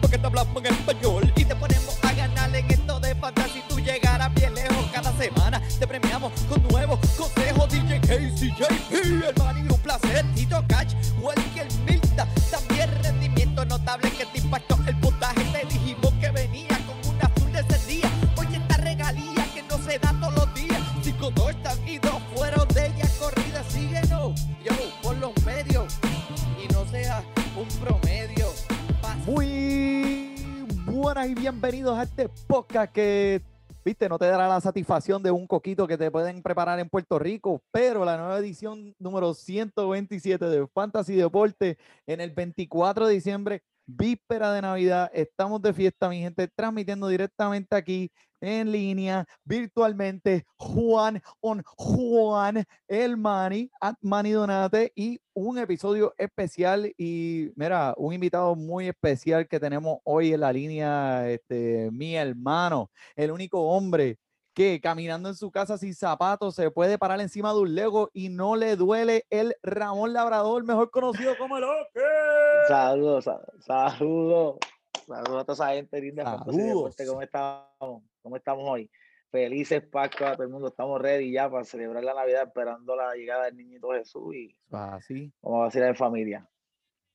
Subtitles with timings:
[0.00, 3.62] porque te hablamos en español y te ponemos a ganar en esto de fantasy.
[3.68, 5.60] Tú llegarás bien lejos cada semana.
[5.78, 7.68] Te premiamos con nuevos consejos.
[7.68, 8.92] DJ Casey, JP,
[9.28, 10.24] el man y un placer.
[10.34, 12.26] Tito Cash, Welker Milta.
[12.50, 14.24] También rendimiento notable que
[31.18, 33.42] buenas y bienvenidos a este podcast que,
[33.84, 37.18] viste, no te dará la satisfacción de un coquito que te pueden preparar en Puerto
[37.18, 43.62] Rico, pero la nueva edición número 127 de Fantasy Deporte en el 24 de diciembre,
[43.88, 51.20] víspera de Navidad, estamos de fiesta, mi gente, transmitiendo directamente aquí en línea, virtualmente, Juan
[51.40, 58.54] on Juan, el Mani, at Mani Donate y un episodio especial y mira, un invitado
[58.54, 64.18] muy especial que tenemos hoy en la línea, este, mi hermano, el único hombre
[64.58, 68.28] que caminando en su casa sin zapatos se puede parar encima de un Lego y
[68.28, 72.00] no le duele el Ramón Labrador, mejor conocido como el Oque.
[72.66, 74.56] Saludos, sa- saludos,
[75.06, 76.24] saludos a toda esa gente linda.
[76.24, 76.96] Saludos.
[77.06, 78.02] ¿Cómo estamos?
[78.20, 78.90] ¿Cómo estamos hoy?
[79.30, 80.66] Felices Pascua a todo el mundo.
[80.68, 85.32] Estamos ready ya para celebrar la Navidad, esperando la llegada del niñito Jesús y Así.
[85.40, 86.48] vamos a vacilar en familia.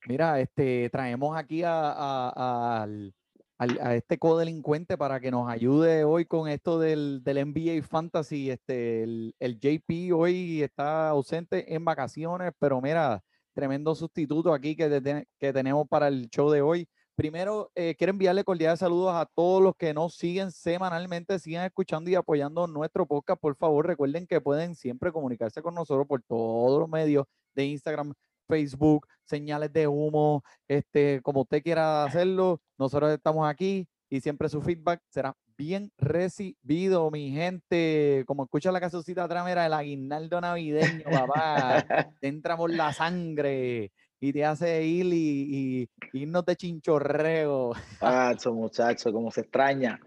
[0.05, 3.13] Mira, este, traemos aquí a, a- al-
[3.63, 8.49] al- a este codelincuente para que nos ayude hoy con esto del, del NBA Fantasy.
[8.51, 13.21] Este, el, el JP hoy está ausente en vacaciones, pero mira,
[13.53, 16.87] tremendo sustituto aquí que, te- que tenemos para el show de hoy.
[17.15, 22.09] Primero, eh, quiero enviarle cordiales saludos a todos los que nos siguen semanalmente, sigan escuchando
[22.09, 23.39] y apoyando nuestro podcast.
[23.39, 28.13] Por favor, recuerden que pueden siempre comunicarse con nosotros por todos los medios de Instagram,
[28.47, 34.61] Facebook, señales de humo, este, como usted quiera hacerlo, nosotros estamos aquí y siempre su
[34.61, 38.23] feedback será bien recibido, mi gente.
[38.27, 41.85] Como escucha la casocita atrás, mira, el aguinaldo navideño, papá,
[42.21, 47.71] te entra por la sangre y te hace ir y, y irnos de chinchorreo.
[47.99, 49.99] Pacho, muchacho, cómo se extraña.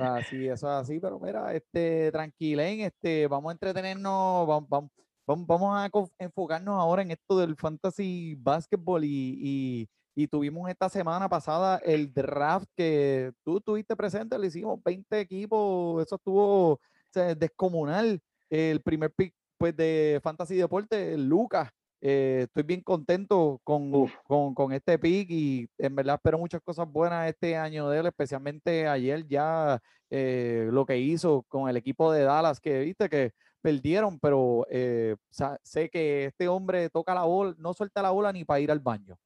[0.00, 4.90] Así, eso es así, pero mira, este, tranquilen, este, vamos a entretenernos, vamos, vamos,
[5.26, 9.08] vamos, a enfocarnos ahora en esto del fantasy basketball y,
[9.40, 15.20] y, y tuvimos esta semana pasada el draft que tú estuviste presente, le hicimos 20
[15.20, 18.20] equipos, eso estuvo o sea, descomunal,
[18.50, 21.70] el primer pick pues de fantasy deporte, Lucas.
[22.00, 23.90] eh, estoy bien contento con,
[24.26, 28.06] con, con este pick y en verdad espero muchas cosas buenas este año de él,
[28.06, 33.32] especialmente ayer ya eh, lo que hizo con el equipo de Dallas, que viste que
[33.66, 35.16] perdieron, pero eh,
[35.62, 38.78] sé que este hombre toca la bola, no suelta la bola ni para ir al
[38.78, 39.18] baño.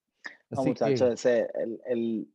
[0.48, 2.28] No, Así que, ese, el, el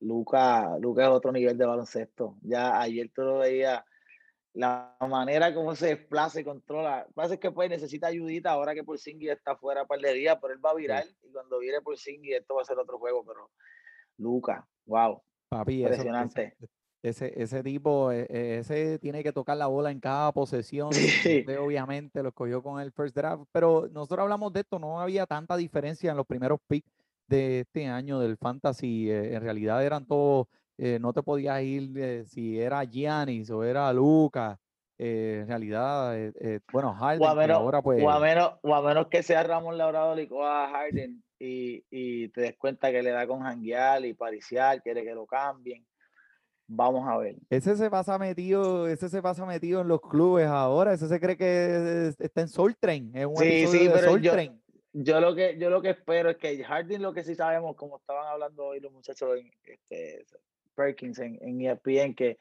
[0.00, 2.36] Luca, Luca es otro nivel de baloncesto.
[2.42, 3.84] Ya ayer tú lo veías,
[4.54, 7.06] la manera como se desplaza y controla.
[7.14, 8.98] Pasa es que pues necesita ayudita ahora que por
[9.32, 11.96] está fuera par de días, pero él va a virar y cuando vire por
[12.34, 13.50] esto va a ser otro juego, pero
[14.18, 16.56] Luca, wow, papi, eso- impresionante.
[17.02, 21.02] Ese, ese tipo, eh, eh, ese tiene que tocar la bola en cada posesión.
[21.20, 21.40] Sí.
[21.40, 25.26] Usted obviamente lo escogió con el first draft, pero nosotros hablamos de esto, no había
[25.26, 26.90] tanta diferencia en los primeros picks
[27.26, 29.10] de este año del fantasy.
[29.10, 30.46] eh, en realidad eran todos,
[30.78, 34.58] eh, no te podías ir eh, si era Giannis o era Lucas.
[34.98, 36.14] eh, en realidad,
[36.72, 38.00] bueno, Harden, O a, menos, ahora pues.
[38.04, 41.84] o, a menos, o a menos que sea Ramón Labrador y coja a Harden y,
[41.90, 45.84] y te des cuenta que le da con janguear y pariciar, quiere que lo cambien.
[46.74, 47.36] Vamos a ver.
[47.50, 51.36] Ese se pasa metido, ese se pasa metido en los clubes ahora, ese se cree
[51.36, 54.58] que es- está en Soul Train, es un Sí, sí, pero Soul yo- Train.
[54.94, 57.96] Yo lo que yo lo que espero es que Harden lo que sí sabemos, como
[57.98, 60.24] estaban hablando hoy los muchachos en este,
[60.74, 62.38] Perkins en, en ESPN, que,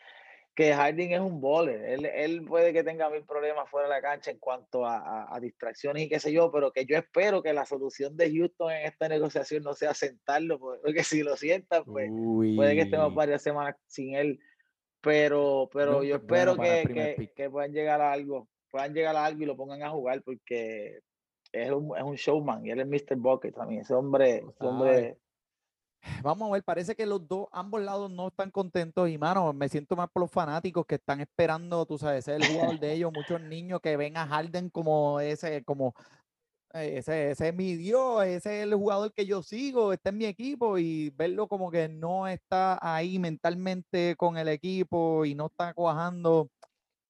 [0.54, 1.84] que Harden es un bowler.
[1.86, 5.36] Él, él puede que tenga mil problemas fuera de la cancha en cuanto a, a-
[5.36, 8.72] a distracciones y qué sé yo, pero que yo espero que la solución de Houston
[8.72, 12.10] en esta negociación no sea sentarlo, porque si lo sientan, pues
[12.56, 13.16] puede que estemos Uy.
[13.16, 14.40] varias semanas sin él.
[15.02, 18.48] Pero, pero Nunca yo es bueno espero el que, que, que puedan llegar a algo,
[18.70, 21.00] puedan llegar a algo y lo pongan a jugar porque
[21.52, 23.16] es un, es un showman y él es Mr.
[23.18, 23.82] Bucket también.
[23.82, 25.18] Ese hombre, ese hombre
[26.24, 29.70] Vamos a ver, parece que los dos, ambos lados no están contentos y, mano, me
[29.70, 33.12] siento más por los fanáticos que están esperando, tú sabes, ser el jugador de ellos,
[33.14, 35.94] muchos niños que ven a Harden como ese, como
[36.74, 40.18] eh, ese, ese es mi Dios, ese es el jugador que yo sigo, está en
[40.18, 45.48] mi equipo y verlo como que no está ahí mentalmente con el equipo y no
[45.48, 46.50] está cuajando,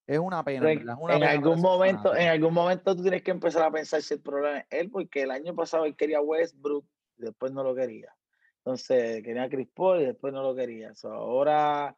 [0.08, 0.72] es una pena.
[0.72, 0.96] En, ¿verdad?
[0.98, 3.72] Es una en pena para algún momento, en algún momento tú tienes que empezar a
[3.72, 6.86] pensar si el problema es él, porque el año pasado él quería Westbrook
[7.18, 8.14] y después no lo quería.
[8.64, 10.94] Entonces quería a Chris Paul y después no lo quería.
[10.96, 11.96] So, ahora,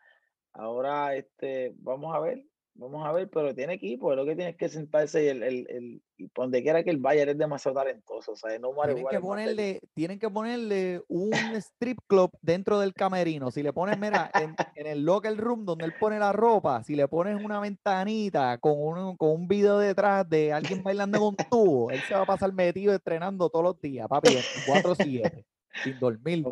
[0.54, 2.46] ahora este, vamos a ver,
[2.76, 5.68] vamos a ver, pero tiene equipo, es lo que tienes que sentarse y el, el,
[5.70, 9.20] el y donde quiera que el Bayern es demasiado talentoso, o sea, no Tienen que
[9.20, 13.52] ponerle, tienen que ponerle un strip club dentro del camerino.
[13.52, 16.96] Si le pones, mira, en, en el locker room donde él pone la ropa, si
[16.96, 21.92] le pones una ventanita con un, con un video detrás de alguien bailando con tubo,
[21.92, 24.30] él se va a pasar metido entrenando todos los días, papi,
[24.68, 25.46] 24-7,
[25.84, 26.46] sin dormir.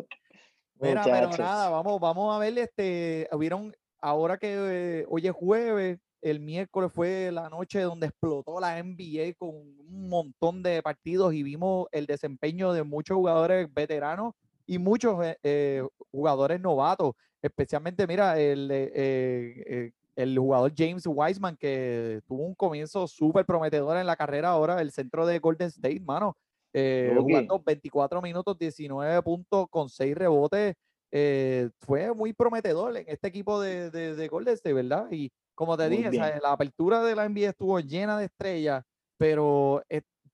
[0.80, 5.98] Mira, pero nada, vamos, vamos a ver, este, hubieron, ahora que eh, hoy es jueves,
[6.22, 11.42] el miércoles fue la noche donde explotó la NBA con un montón de partidos y
[11.42, 14.34] vimos el desempeño de muchos jugadores veteranos
[14.66, 21.56] y muchos eh, eh, jugadores novatos, especialmente, mira, el, eh, eh, el jugador James Wiseman
[21.56, 26.00] que tuvo un comienzo súper prometedor en la carrera ahora, el centro de Golden State,
[26.00, 26.36] mano,
[26.72, 27.54] eh, Rookie.
[27.54, 30.74] jugando 24 minutos, 19 puntos con 6 rebotes.
[31.10, 35.08] eh, fue muy prometedor en este equipo de, de, de Golden State, ¿verdad?
[35.10, 38.82] Y como te Muy dije, la apertura de la NBA estuvo llena de estrellas,
[39.18, 39.82] pero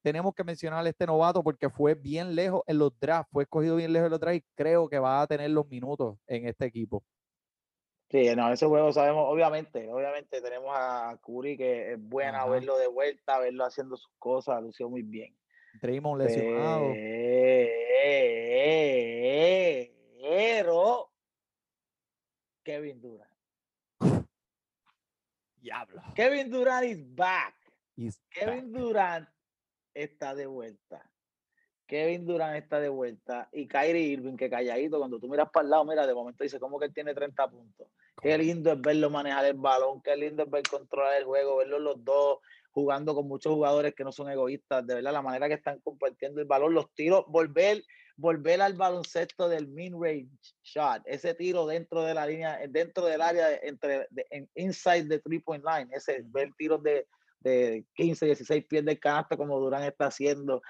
[0.02, 3.76] tenemos que mencionar a este novato porque fue bien lejos en los drafts, fue escogido
[3.76, 6.66] bien lejos en los drafts y creo que va a tener los minutos en este
[6.66, 7.04] equipo.
[8.10, 12.46] Sí, no, ese juego sabemos, obviamente, obviamente tenemos a Curry que es buena Ajá.
[12.46, 15.37] verlo de vuelta, verlo haciendo sus cosas, lució muy bien.
[15.80, 16.92] Draymond lesionado.
[20.20, 21.10] Pero
[22.62, 23.30] Kevin Durant.
[25.56, 26.02] Diablo.
[26.14, 27.54] Kevin Durant is back.
[27.96, 28.80] He's Kevin back.
[28.80, 29.28] Durant
[29.94, 31.10] está de vuelta.
[31.86, 33.48] Kevin Durant está de vuelta.
[33.52, 36.60] Y Kyrie Irving, que calladito, cuando tú miras para el lado, mira, de momento dice,
[36.60, 37.88] ¿cómo que él tiene 30 puntos?
[38.20, 41.80] Qué lindo es verlo manejar el balón, qué lindo es ver controlar el juego, verlos
[41.80, 42.40] los dos
[42.72, 46.40] jugando con muchos jugadores que no son egoístas, de verdad, la manera que están compartiendo
[46.40, 47.82] el balón, los tiros, volver,
[48.16, 50.28] volver al baloncesto del mid-range
[50.62, 55.08] shot, ese tiro dentro de la línea, dentro del área, de- entre, de- en, inside
[55.08, 57.06] the three-point line, ese, ver tiros de,
[57.40, 60.62] de 15, 16 pies del canasto como Durán está haciendo,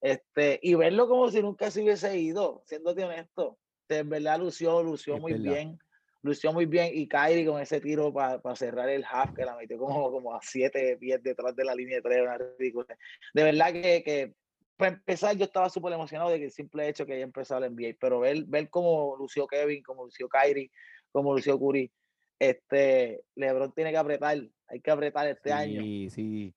[0.00, 3.58] este, y verlo como si nunca se hubiese ido, siéndote honesto,
[3.88, 5.52] de verdad lució, lució Es muy verdad.
[5.52, 5.78] bien,
[6.22, 9.78] lució muy bien, y Kyrie con ese tiro para cerrar el half, que la metió
[9.78, 12.86] como, como a 7 pies detrás de la línea de tres, una ridícula.
[13.34, 14.34] De verdad que, que
[14.76, 17.74] para empezar, yo estaba súper emocionado de que el simple hecho que haya empezado el
[17.74, 20.70] NBA, pero ver, ver cómo lució Kevin, cómo lució Kyrie,
[21.12, 21.90] cómo lució Curry,
[22.38, 24.38] este, LeBron tiene que apretar,
[24.68, 25.82] hay que apretar este año.
[25.82, 26.54] Sí, sí.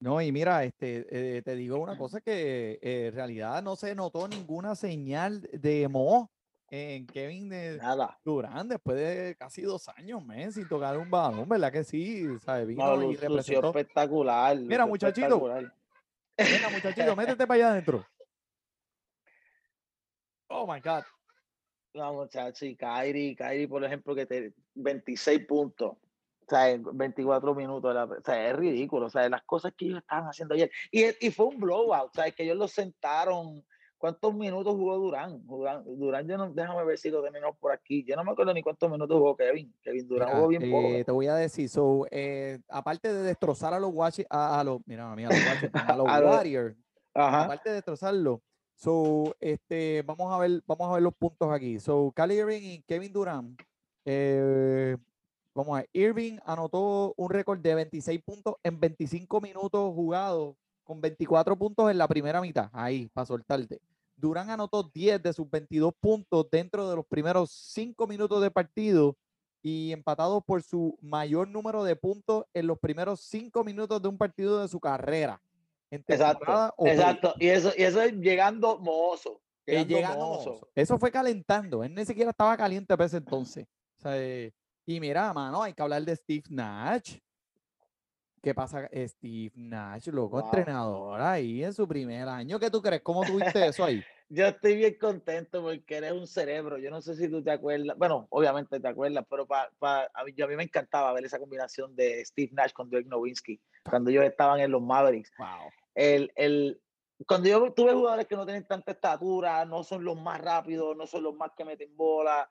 [0.00, 3.94] No, y mira, este, eh, te digo una cosa que eh, en realidad no se
[3.94, 6.30] notó ninguna señal de mo
[6.74, 8.18] en Kevin de Nada.
[8.24, 12.26] Durán después de casi dos años, men, sin tocar un balón, ¿verdad que sí?
[12.40, 12.66] ¿Sabes?
[12.66, 13.68] Vino No, y representó.
[13.68, 14.56] espectacular.
[14.56, 15.26] Mira, muchachito.
[15.26, 15.74] espectacular.
[16.36, 18.04] Venga, muchachito, métete para allá adentro.
[20.48, 21.04] Oh my God.
[21.94, 27.54] No, muchachos, y Kyrie, Kyrie, por ejemplo, que te 26 puntos, o sea, en 24
[27.54, 30.70] minutos, la- o sea, es ridículo, o sea, las cosas que ellos estaban haciendo ayer.
[30.90, 33.64] Y, y fue un blowout, o sea, que ellos lo sentaron.
[34.04, 35.46] ¿Cuántos minutos jugó Durán?
[35.46, 38.04] Durán, Durán yo no, déjame ver si lo tenemos por aquí.
[38.04, 39.74] Yo no me acuerdo ni cuántos minutos jugó Kevin.
[39.82, 40.88] Kevin Durán Mira, jugó bien poco.
[40.88, 43.94] eh, te voy a decir, so, eh, aparte de destrozar a los
[44.28, 46.76] a, a los, mira, a los, Washington, a los A los- Warriors,
[47.14, 47.44] Ajá.
[47.44, 48.42] aparte de destrozarlo,
[48.74, 51.80] so, este, vamos a ver, vamos a ver los puntos aquí.
[51.80, 53.58] So, Kyrie Irving y Kevin Durant,
[54.04, 54.98] eh,
[55.54, 61.00] vamos a ver, Irving anotó un récord de 26 puntos en 25 minutos jugados, con
[61.00, 63.80] 24 puntos en la primera mitad, ahí, para soltarte.
[64.24, 69.18] Durán anotó 10 de sus 22 puntos dentro de los primeros 5 minutos de partido
[69.62, 74.16] y empatado por su mayor número de puntos en los primeros 5 minutos de un
[74.16, 75.42] partido de su carrera.
[75.90, 77.34] Exacto.
[77.38, 79.42] Y eso, y eso es llegando mozo.
[80.74, 81.84] Eso fue calentando.
[81.84, 83.66] Él ni siquiera estaba caliente para ese entonces.
[83.98, 84.54] O sea, eh,
[84.86, 87.18] y mira, mano, hay que hablar de Steve Nash.
[88.42, 90.46] ¿Qué pasa, Steve Nash, loco, Wow.
[90.46, 92.58] entrenador ahí en su primer año?
[92.58, 93.02] ¿Qué tú crees?
[93.02, 94.02] ¿Cómo tuviste eso ahí?
[94.28, 96.78] Yo estoy bien contento porque eres un cerebro.
[96.78, 97.96] Yo no sé si tú te acuerdas.
[97.96, 101.24] Bueno, obviamente te acuerdas, pero pa, pa- a, mí, yo- a mí me encantaba ver
[101.24, 105.30] esa combinación de Steve Nash con Dirk Nowitzki cuando ellos estaban en los Mavericks.
[105.38, 105.70] Wow.
[105.94, 106.80] El, el,
[107.26, 111.06] cuando yo tuve jugadores que no tienen tanta estatura, no son los más rápidos, no
[111.06, 112.48] son los más que meten bola,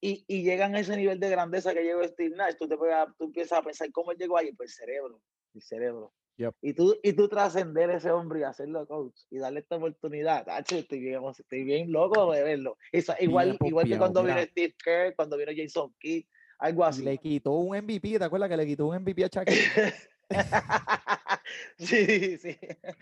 [0.00, 3.24] y, y llegan a ese nivel de grandeza que llegó Steve Nash, tú, te tú
[3.24, 5.20] empiezas a pensar cómo él llegó ahí, pues el cerebro,
[5.54, 6.12] el cerebro.
[6.36, 6.54] Yep.
[6.62, 10.76] Y tú, y tú trascender ese hombre y hacerlo coach y darle esta oportunidad, tacho,
[10.76, 12.76] estoy bien, estoy bien loco de verlo.
[12.90, 14.42] Esa- igual, igual que cuando vino.
[14.42, 16.26] Steve Kerr, cuando vino Jason Kidd,
[16.58, 17.04] algo así.
[17.04, 19.94] le quitó un MVP, ¿te acuerdas que le quitó un MVP a Shaquille?
[21.78, 22.58] sí, sí.
[22.60, 22.96] le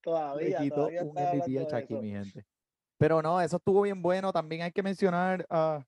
[0.00, 2.46] Todavía, quitó todavía un MVP a Shaquille, mi gente.
[2.96, 4.32] Pero no, eso estuvo bien bueno.
[4.32, 5.84] También hay que mencionar a...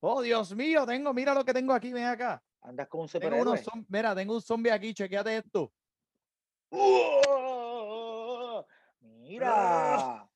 [0.00, 2.42] Oh, Dios mío, tengo, mira lo que tengo aquí, ven acá.
[2.60, 3.52] Andas como un Tengo superhéroe.
[3.52, 5.72] unos mira, tengo un zombie aquí, chequéate esto.
[6.76, 8.66] ¡Oh!
[9.00, 10.28] Mira.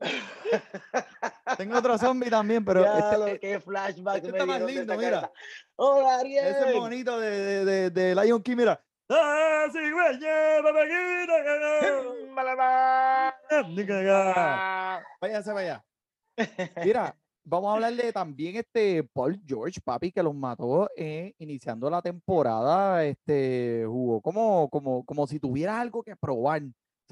[1.56, 4.96] Tengo otro zombie también, pero ya este, lo que flashback este me está más lindo,
[4.96, 5.30] mira.
[5.76, 6.46] ¡Hola, Ariel!
[6.46, 8.82] ese bonito de, de, de, de Lion King, mira.
[9.08, 9.66] ¡Ah.
[14.36, 15.84] Ah, Váyase para allá.
[16.84, 17.16] Mira,
[17.46, 22.02] vamos a hablar de también este Paul George, papi, que los mató eh, iniciando la
[22.02, 23.04] temporada.
[23.04, 26.62] Este jugó como, como, como si tuviera algo que probar.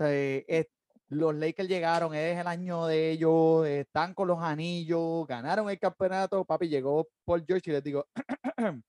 [0.01, 0.67] Eh,
[1.09, 6.45] los Lakers llegaron, es el año de ellos, están con los anillos, ganaron el campeonato.
[6.45, 8.07] Papi, llegó Paul George y les digo,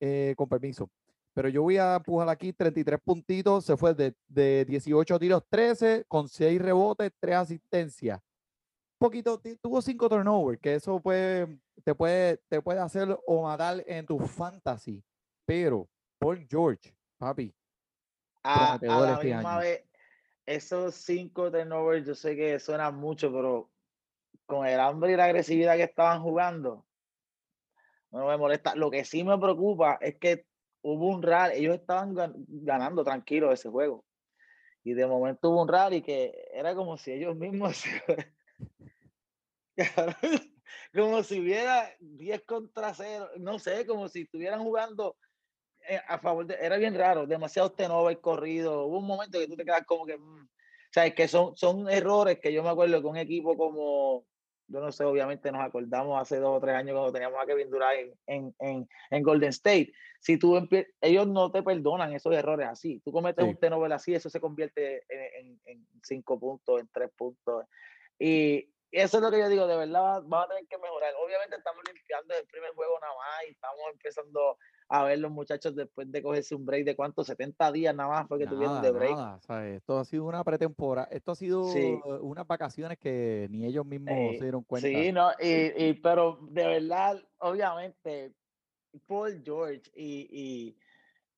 [0.00, 0.90] eh, con permiso.
[1.32, 3.64] Pero yo voy a empujar aquí 33 puntitos.
[3.64, 8.20] Se fue de, de 18 tiros, 13, con 6 rebotes, 3 asistencias
[9.00, 14.06] poquito, tuvo cinco turnovers, que eso puede, te puede, te puede hacer o matar en
[14.06, 15.02] tu fantasy.
[15.46, 15.88] Pero
[16.18, 17.52] Paul George, papi,
[18.44, 19.60] a, a la este misma año.
[19.60, 19.84] vez,
[20.46, 23.70] esos cinco turnovers, yo sé que suenan mucho, pero
[24.46, 26.86] con el hambre y la agresividad que estaban jugando,
[28.10, 28.74] no me molesta.
[28.74, 30.46] Lo que sí me preocupa es que
[30.82, 34.04] hubo un rally, ellos estaban gan- ganando tranquilo ese juego.
[34.82, 37.82] Y de momento hubo un rally que era como si ellos mismos
[40.94, 45.16] como si hubiera 10 contra 0, no sé, como si estuvieran jugando
[45.88, 49.56] eh, a favor de, era bien raro, demasiado turnover corrido, hubo un momento que tú
[49.56, 52.68] te quedas como que, mm, o sea, es que son, son errores que yo me
[52.68, 54.26] acuerdo que un equipo como,
[54.66, 57.70] yo no sé, obviamente nos acordamos hace dos o tres años cuando teníamos a Kevin
[57.70, 60.68] Durant en, en, en, en Golden State, si tú
[61.00, 63.50] ellos no te perdonan esos errores así, tú cometes Sí.
[63.50, 67.64] un turnover así, eso se convierte en, en, en cinco puntos, en tres puntos,
[68.20, 71.12] y eso es lo que yo digo, de verdad va- vamos a tener que mejorar.
[71.24, 74.58] Obviamente estamos limpiando el primer juego nada más y estamos empezando
[74.88, 78.26] a ver los muchachos después de cogerse un break de cuánto, 70 días nada más
[78.26, 79.16] fue que tuvieron nada, de break.
[79.16, 82.00] nada, esto ha sido una pretemporada, esto ha sido Sí.
[82.20, 84.88] unas vacaciones que ni ellos mismos Eh, se dieron cuenta.
[84.88, 88.34] Sí, no, y, y- pero de verdad, obviamente,
[89.06, 90.76] Paul George y, y,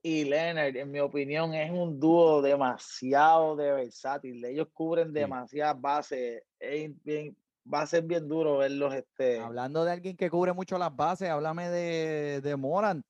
[0.03, 4.45] y Leonard, en mi opinión, es un dúo demasiado de versátil.
[4.45, 6.43] Ellos cubren demasiadas bases.
[6.59, 7.37] Es bien,
[7.73, 8.93] va a ser bien duro verlos.
[8.95, 13.05] Este, Hablando de alguien que cubre mucho las bases, háblame de, de Morant.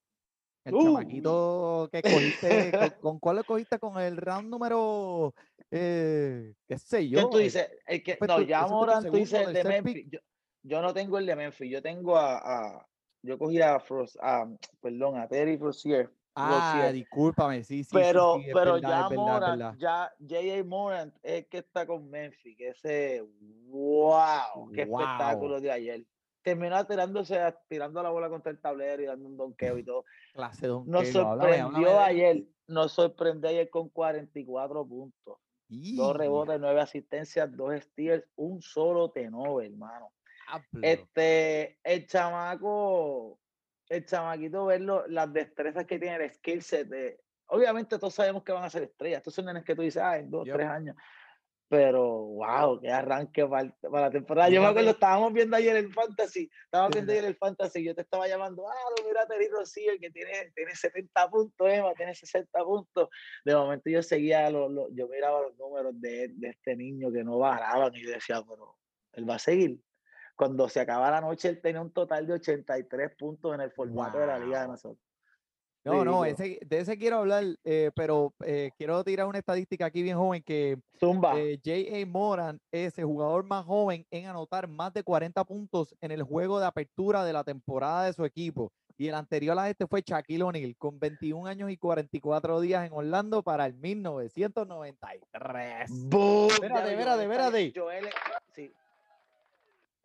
[0.65, 0.85] El Uy.
[0.85, 3.79] chamaquito que cogiste, ¿con, con cuál lo cogiste?
[3.79, 5.35] Con el round número,
[5.71, 7.19] eh, qué sé yo.
[7.19, 7.71] ¿Quién tú el- dices?
[7.87, 9.65] El que, fue no, ya Morant, tú dices el de.
[9.65, 10.07] Memphis.
[10.11, 10.19] Yo,
[10.63, 12.37] yo no tengo el de Memphis, yo tengo a,
[12.77, 12.87] a-
[13.23, 14.47] yo cogí a Frost, a,
[14.81, 16.11] perdón, a Terry Rozier.
[16.35, 19.75] Ah, discúlpame, sí, sí, sí, pero, sí, pero verdad, ya verdad, Morant, verdad.
[19.79, 20.65] ya J.A.
[20.65, 23.23] Morant es que está con Memphis, que ese,
[23.69, 25.01] wow, qué Wow.
[25.01, 26.07] espectáculo de ayer.
[26.43, 30.05] Terminó tirándose, tirando la bola contra el tablero y dando un donqueo y todo.
[30.33, 35.39] Clase Nos donqueo, háblame, háblame sorprendió ayer, nos sorprendió ayer con 44 puntos.
[35.69, 40.13] Dos rebotes, nueve asistencias, dos steals, un solo turnover, hermano.
[40.81, 43.39] Este, el chamaco,
[43.97, 46.89] el chamaquito, verlo, las destrezas que tiene, el skill set.
[46.89, 49.19] de- obviamente todos sabemos que van a ser estrellas.
[49.19, 50.57] Estos son nenes que tú dices, ah, en dos, Yup.
[50.57, 50.97] tres años.
[51.69, 54.51] Pero, wow, qué arranque para, para la temporada.
[54.51, 58.03] Yo me acuerdo, estábamos viendo ayer el Fantasy, estábamos viendo ayer el Fantasy, yo te
[58.03, 62.63] estaba llamando, ah, no, mira Terry Rozier, que tiene, tiene 70 puntos, Emma, tiene 60
[62.63, 63.09] puntos.
[63.45, 67.25] De momento yo seguía, los, los- yo miraba los números de, de este niño que
[67.25, 68.77] no bajaban y yo decía, pero
[69.13, 69.79] él va a seguir.
[70.43, 74.19] Cuando se acaba la noche, él tenía un total de 83 puntos en el formato
[74.19, 74.99] de la liga de nosotros.
[75.85, 80.03] No, no, ese, de ese quiero hablar, eh, pero eh, quiero tirar una estadística aquí
[80.03, 81.39] bien joven que Zumba.
[81.39, 82.05] eh, J.A.
[82.07, 86.59] Moran es el jugador más joven en anotar más de 40 puntos en el juego
[86.59, 88.73] de apertura de la temporada de su equipo.
[88.99, 92.93] Y el anterior a este fue Shaquille O'Neal, con 21 años y 44 días en
[92.93, 96.09] Orlando para el 1993.
[96.09, 96.49] ¡Boom!
[96.51, 97.73] espérate, espérate, espérate.
[97.77, 98.09] Joel,
[98.51, 98.75] sí,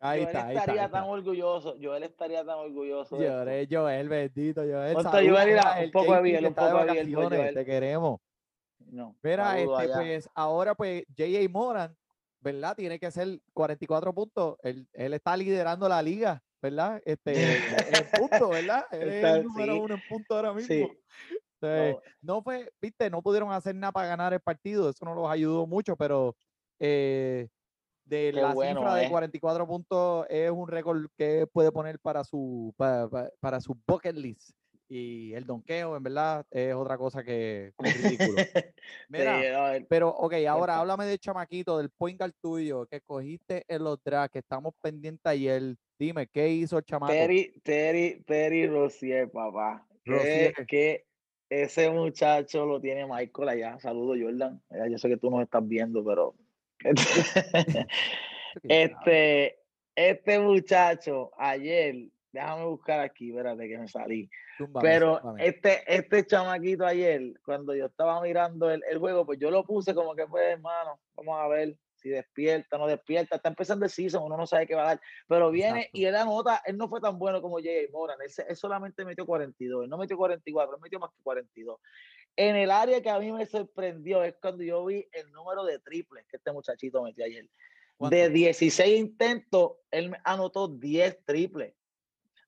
[0.00, 0.60] Ahí Joel está, ahí está.
[0.60, 1.12] estaría tan está.
[1.12, 1.76] orgulloso.
[1.80, 3.16] Joel estaría tan orgulloso.
[3.16, 4.96] Joel, Joel, bendito, Joel.
[4.96, 7.54] A Joel un poco de que un poco de Joel.
[7.54, 8.20] te queremos.
[8.78, 9.94] No, Mira, este, allá.
[9.96, 11.48] pues ahora pues J.A.
[11.50, 11.96] Moran
[12.40, 12.76] ¿verdad?
[12.76, 14.56] Tiene que ser 44 puntos.
[14.62, 17.00] Él, él está liderando la liga, ¿verdad?
[17.04, 17.32] Este,
[18.02, 18.84] en puntos, ¿verdad?
[18.92, 20.74] Él es el número sí, uno en puntos ahora mismo.
[20.74, 20.88] Sí.
[21.60, 25.28] No, no fue, viste, no pudieron hacer nada para ganar el partido, eso no los
[25.28, 26.36] ayudó mucho, pero
[26.78, 27.48] eh,
[28.08, 29.10] de Qué la bueno, cifra de eh.
[29.10, 34.16] 44 puntos es un récord que puede poner para su para, para- para su bucket
[34.16, 34.50] list.
[34.90, 38.38] Y el donqueo, en verdad, es otra cosa que, que es ridículo.
[39.10, 43.02] Mira, Sí, no, el- pero, ok, ahora háblame de chamaquito, del point guard tuyo, que
[43.02, 45.76] cogiste en los drafts, que estamos pendientes ayer.
[45.98, 47.12] Dime, ¿qué hizo el chamaco?
[47.12, 49.86] Terry, Terry, Terry Rozier, papá.
[50.04, 50.54] Que, Rozier.
[50.66, 51.04] que
[51.50, 53.78] ese muchacho lo tiene Michael allá.
[53.80, 54.62] Saludos, Jordan.
[54.90, 56.34] Yo sé que tú nos estás viendo, pero.
[58.64, 59.60] Este,
[59.94, 61.94] este muchacho ayer,
[62.32, 64.28] déjame buscar aquí, espérate que me salí.
[64.80, 69.64] Pero este, este chamaquito ayer, cuando yo estaba mirando el, el juego, pues yo lo
[69.64, 73.36] puse como que pues, hermano, vamos a ver si despierta, no despierta.
[73.36, 75.00] Está empezando el season, uno no sabe qué va a dar.
[75.26, 75.98] Pero viene Exacto.
[75.98, 77.92] y él anota, él no fue tan bueno como J.J.
[77.92, 78.18] Moran.
[78.22, 81.78] Él solamente metió 42, él no metió 44, él metió más que 42.
[82.40, 85.80] En el área que a mí me sorprendió es cuando yo vi el número de
[85.80, 87.42] triples que este muchachito metió ayer.
[87.44, 87.50] De
[87.96, 88.16] ¿Cuánto?
[88.30, 91.74] 16 intentos, él me anotó 10 triples.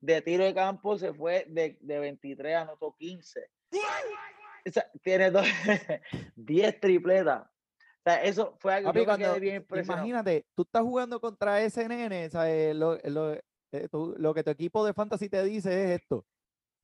[0.01, 3.41] De tiro de campo se fue de, de 23, anotó 15.
[3.73, 5.45] O sea, tiene dos-
[6.37, 7.43] 10 tripletas.
[7.43, 9.99] O sea, eso fue algo Papi, me quedé cuando- bien impresionado.
[10.07, 12.77] imagínate, tú estás jugando contra ese nene, ¿sabes?
[12.77, 16.25] Lo, lo- eh, tú- lo que tu equipo de fantasy te dice es esto.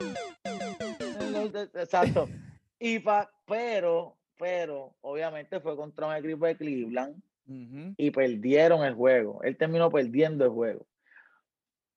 [0.00, 2.28] De- Exacto.
[2.78, 7.94] Y pa, pero, pero, obviamente fue contra un equipo de Cleveland Ujú.
[7.96, 9.42] y perdieron el juego.
[9.42, 10.86] Él terminó perdiendo el juego.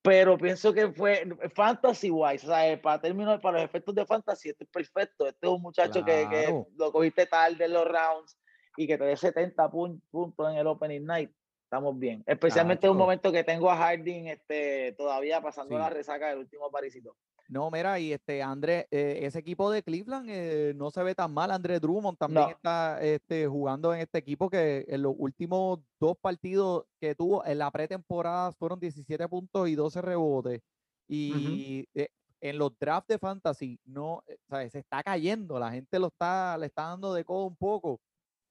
[0.02, 4.06] Pero pienso que fue fantasy wise, o sea, eh, para términos, para los efectos de
[4.06, 5.26] fantasy, esto es perfecto.
[5.26, 6.66] Este es un muchacho que, que Claro.
[6.78, 8.38] lo cogiste tarde en los rounds
[8.78, 11.30] y que te dé 70 pun- puntos en el opening night.
[11.64, 12.24] Estamos bien.
[12.26, 15.94] Especialmente en un momento que tengo a Harding este, todavía pasando la Sí.
[15.94, 17.14] resaca del último parisito.
[17.50, 21.34] No, mira, y este André, eh, ese equipo de Cleveland eh, no se ve tan
[21.34, 21.50] mal.
[21.50, 22.50] André Drummond también No.
[22.50, 27.58] está este, jugando en este equipo que en los últimos dos partidos que tuvo en
[27.58, 30.60] la pretemporada fueron 17 puntos y 12 rebotes.
[31.08, 32.08] Y eh,
[32.40, 34.70] en los drafts de fantasy no, ¿sabes?
[34.70, 38.00] se está cayendo, la gente lo está, le está dando de codo un poco.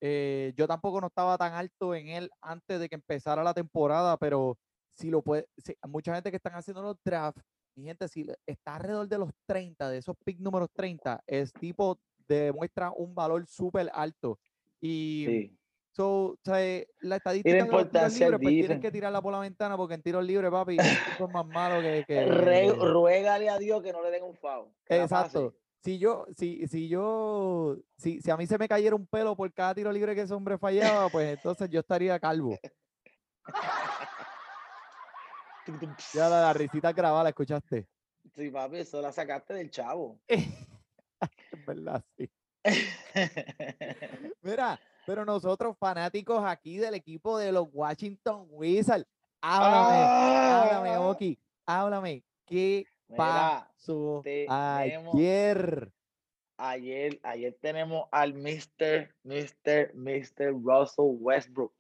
[0.02, 4.58] Yo tampoco no estaba tan alto en él antes de que empezara la temporada, pero
[4.92, 7.42] si lo puede, si- mucha gente que están haciendo los drafts
[7.76, 12.00] mi gente, si está alrededor de los 30, de esos pick números 30, es tipo
[12.28, 14.40] demuestra un valor súper alto.
[14.82, 15.58] Y Sí.
[15.92, 19.40] so, o sea, la estadística de los tiros libres, pues tienes que tirarla por la
[19.40, 20.78] ventana porque en tiros libres, papi,
[21.26, 22.04] es más malo que.
[22.08, 24.68] que- Re- ruégale a Dios que no le den un foul.
[24.88, 25.56] Exacto.
[25.82, 29.52] Si yo, si, si yo, si, si a mí se me cayera un pelo por
[29.54, 32.60] cada tiro libre que ese hombre fallaba, pues entonces yo estaría calvo.
[36.14, 37.88] Ya la, la risita grabada, ¿la escuchaste?
[38.36, 40.20] Sí, papi, eso la sacaste del chavo.
[41.52, 42.30] Es verdad, sí.
[44.42, 49.06] Mira, pero nosotros fanáticos aquí del equipo de los Washington Wizards,
[49.42, 55.92] háblame, háblame, Ah, Oki, háblame, ¿qué Mira, pasó tenemos- ayer?
[56.58, 59.14] ayer, ayer tenemos al Mr.
[59.24, 59.94] Mr.
[59.96, 60.54] Mr.
[60.54, 61.74] Russell Westbrook.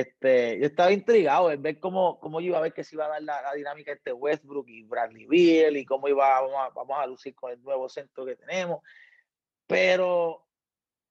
[0.00, 3.08] Este, yo estaba intrigado en ver cómo, cómo iba a ver que se iba a
[3.08, 6.96] dar la, la dinámica entre Westbrook y Bradley Beal y cómo iba, vamos a, vamos
[6.98, 8.80] a lucir con el nuevo centro que tenemos.
[9.66, 10.46] Pero,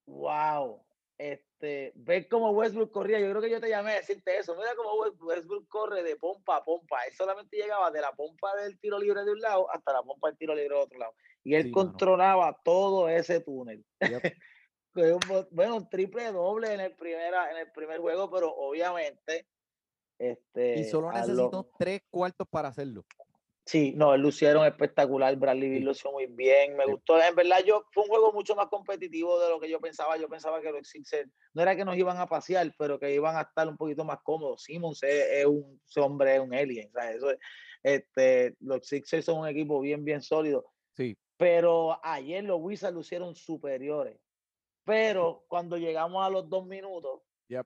[0.08, 0.84] wow,
[1.18, 4.56] este, ver cómo Westbrook corría, yo creo que yo te llamé a decirte eso.
[4.56, 7.06] Mira cómo West- Westbrook corre de pompa a pompa.
[7.06, 10.30] Él solamente llegaba de la pompa del tiro libre de un lado hasta la pompa
[10.30, 11.14] del tiro libre de otro lado.
[11.44, 11.90] Y él Sí, mano.
[11.90, 13.86] controlaba todo ese túnel.
[14.00, 14.24] Yep.
[14.94, 19.48] Bueno, un triple doble en el, primera, en el primer juego, pero obviamente.
[20.20, 23.06] Este, Y solo a lo- necesitó tres cuartos para hacerlo.
[23.66, 25.36] Sí, no, lucieron espectacular.
[25.36, 25.80] Bradley Sí.
[25.80, 26.76] lució muy bien.
[26.76, 26.92] Me Sí.
[26.92, 27.22] gustó.
[27.22, 30.18] En verdad, yo fue un juego mucho más competitivo de lo que yo pensaba.
[30.18, 33.36] Yo pensaba que los Sixers no era que nos iban a pasear, pero que iban
[33.38, 34.64] a estar un poquito más cómodos.
[34.64, 36.92] Simmons es, es un hombre, es un alien.
[36.92, 37.18] ¿sabes?
[37.18, 37.40] Eso es-
[37.84, 40.66] este, los Sixers son un equipo bien, bien sólido.
[40.98, 41.16] Sí.
[41.38, 44.20] Pero ayer los Wizards lucieron superiores.
[44.92, 47.66] Pero cuando llegamos a los dos minutos, Yep.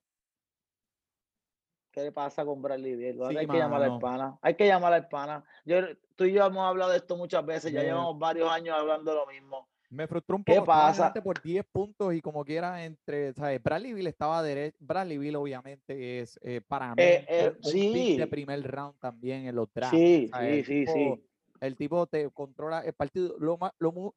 [1.92, 2.96] ¿qué le pasa con Bradley?
[3.14, 4.38] Sí, hay que llamar al pana.
[4.44, 5.44] Hay que llamar al pana.
[5.66, 5.78] Yo,
[6.16, 7.72] tú y yo hemos hablado de esto muchas veces.
[7.74, 9.68] Ya llevamos varios años hablando de lo mismo.
[9.90, 10.72] Me frustró un ¿Qué poco.
[10.72, 11.14] estaba pasa?
[11.24, 13.64] por 10 puntos y como quiera entre, ¿sabes?
[13.64, 14.78] Bradley Bill estaba derecho.
[14.82, 18.18] Bradley Bill obviamente es eh, para mí Eh, eh, sí.
[18.18, 19.98] de primer round también en los drafts.
[19.98, 20.66] Sí, ¿sabes?
[20.68, 21.26] sí, El sí, tipo- sí.
[21.60, 23.36] El tipo te controla el partido.
[23.40, 24.14] Lo lo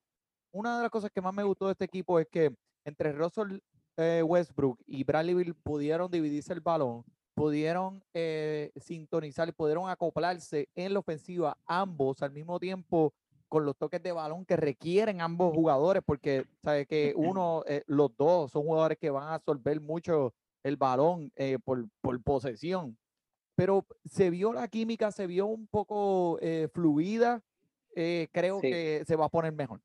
[0.51, 2.51] una de las cosas que más me gustó de este equipo es que
[2.89, 3.59] entre Russell,
[3.97, 10.93] eh, Westbrook y Bradley Beal pudieron dividirse el balón, pudieron eh, sintonizar, pudieron acoplarse en
[10.93, 13.13] la ofensiva ambos al mismo tiempo
[13.49, 18.15] con los toques de balón que requieren ambos jugadores, porque sabe que uno, eh, los
[18.17, 22.99] dos son jugadores que van a absorber mucho el balón eh, por, por posesión.
[23.55, 27.43] Pero se vio la química, se vio un poco eh, fluida.
[27.95, 28.71] creo Sí.
[28.71, 29.81] que se va a poner mejor.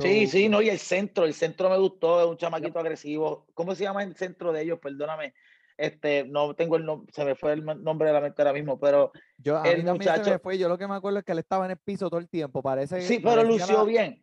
[0.00, 3.46] Sí, So, sí, no, y el centro, el centro me gustó, es un chamaquito agresivo.
[3.54, 4.78] ¿Cómo se llama el centro de ellos?
[4.80, 5.34] Perdóname.
[5.78, 8.78] Este, no tengo el nombre, se me fue el nombre de la mente ahora mismo,
[8.78, 10.58] pero Yo, a el mí también se me muchacho- fue.
[10.58, 12.62] Yo lo que me acuerdo es que él estaba en el piso todo el tiempo.
[12.62, 14.22] Parece, sí, pero lució la- bien.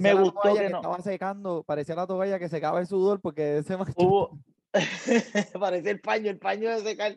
[0.00, 3.58] Me gustó que que no- estaba secando, parecía la toalla que secaba el sudor porque
[3.58, 4.38] ese Hubo,
[5.60, 7.16] parecía el paño, el paño de secar.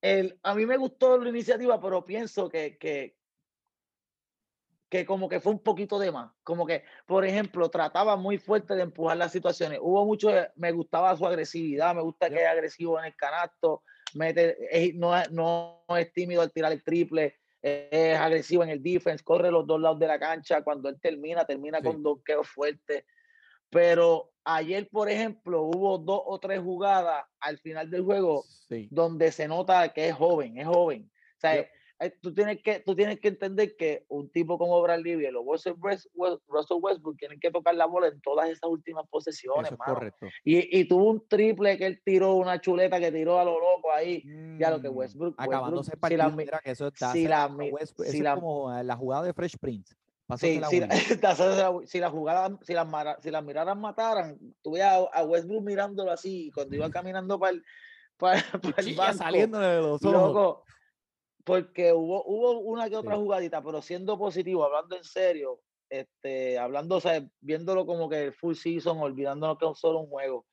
[0.00, 3.16] El, a mí me gustó la iniciativa, pero pienso que, que,
[4.90, 6.32] que como que fue un poquito de más.
[6.42, 9.78] Como que, por ejemplo, trataba muy fuerte de empujar las situaciones.
[9.80, 14.56] Hubo mucho, me gustaba su agresividad, me gusta que es agresivo en el canasto, mete,
[14.70, 19.22] es- no, es- no es tímido al tirar el triple, es agresivo en el defense,
[19.22, 20.62] corre los dos lados de la cancha.
[20.64, 21.84] Cuando él termina, termina Sí.
[21.84, 23.04] con donqueos fuertes.
[23.70, 28.88] Pero ayer, por ejemplo, hubo dos o tres jugadas al final del juego Sí.
[28.90, 31.08] donde se nota que es joven, es joven.
[31.36, 31.68] O sea, Yep.
[32.00, 35.44] Eh, tú, tienes que, tú tienes que entender que un tipo como Bradley Beal o
[35.44, 39.72] Russell, West- West- Russell Westbrook tienen que tocar la bola en todas esas últimas posesiones,
[39.72, 40.28] es correcto.
[40.44, 43.92] Y, y tuvo un triple que él tiró, una chuleta que tiró a lo loco
[43.92, 44.22] ahí.
[44.58, 47.28] Ya lo que Mm, Westbrook- Acabándose Westbrook, si la partido, mira que eso es si
[47.28, 49.94] la Westbrook, si eso la- es como eh, la jugada de Fresh Prince.
[50.36, 52.86] Sí, si, la, si la jugada, si las,
[53.20, 57.64] si las miradas mataran, tuve a, a Westbrook mirándolo así, cuando iba caminando para el,
[58.16, 58.38] para,
[58.76, 60.12] el banco, saliéndole de los ojos.
[60.12, 60.64] loco,
[61.44, 63.20] porque hubo, hubo una que otra Sí.
[63.20, 68.32] jugadita, pero siendo positivo, hablando en serio, este, hablando, o sea, viéndolo como que el
[68.32, 70.46] full season, olvidándonos que es solo un juego,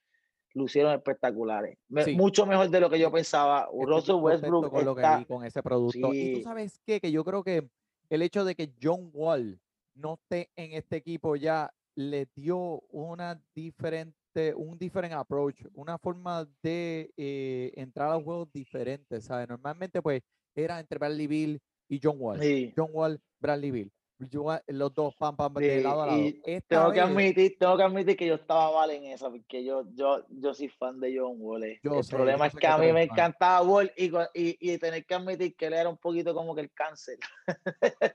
[0.53, 1.77] lucieron espectaculares.
[1.89, 2.15] Me- Sí.
[2.15, 3.67] Mucho mejor de lo que yo pensaba.
[3.71, 6.13] Estoy Russell Westbrook con lo que está, vi con ese producto.
[6.13, 7.69] Y tú sabes qué, que yo creo que
[8.09, 9.59] el hecho de que John Wall
[9.93, 16.47] no esté en este equipo ya le dio una diferente, un different approach, una forma
[16.63, 19.47] de eh, entrar a los juegos diferentes, ¿sabes?
[19.47, 20.21] Normalmente pues
[20.63, 22.39] era entre Bradley Bill y John Wall.
[22.41, 22.73] sí.
[22.75, 23.91] John Wall, Bradley Bill.
[24.19, 26.23] Yo- los dos, pam, pam, de lado a lado.
[26.67, 30.25] Tengo que admitir, tengo que admitir que yo estaba mal en esa, porque yo, yo,
[30.29, 31.63] yo soy fan de John Wall.
[31.65, 31.79] eh.
[31.83, 33.15] El sé, problema es que que a mí me fan.
[33.15, 36.61] encantaba Wall y, y, y tener que admitir que él era un poquito como que
[36.61, 37.19] el cáncer.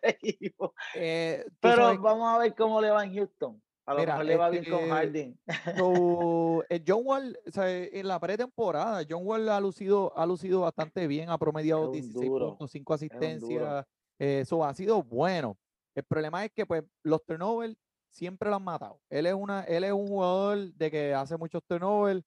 [0.95, 3.63] eh, Pero vamos a ver cómo le va en Houston.
[3.85, 5.41] A lo Mira, mejor le va bien este, con Harden.
[5.77, 10.61] So, eh, John Wall, o sea, en la pretemporada, John Wall ha lucido, ha lucido
[10.61, 12.95] bastante bien, ha promediado Es un 16 duro, puntos, 5 un duro.
[12.95, 13.87] asistencias,
[14.21, 15.57] eh, eso ha sido bueno.
[15.95, 17.77] El problema es que pues los turnovers
[18.13, 19.01] siempre lo han matado.
[19.11, 22.23] Él es una, él es un jugador de que hace muchos turnovers.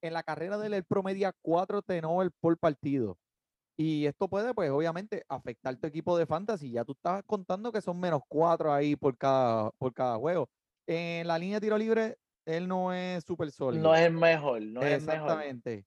[0.00, 3.18] En la carrera de él, él promedia 4 turnovers por partido.
[3.76, 6.72] Y esto puede, pues, obviamente, afectar tu equipo de fantasy.
[6.72, 10.48] Ya tú estás contando que son menos 4 ahí por cada, por cada juego.
[10.88, 13.82] En la línea de tiro libre, él no es súper sólido.
[13.82, 15.42] No es el mejor, no es el mejor.
[15.42, 15.84] Exactamente.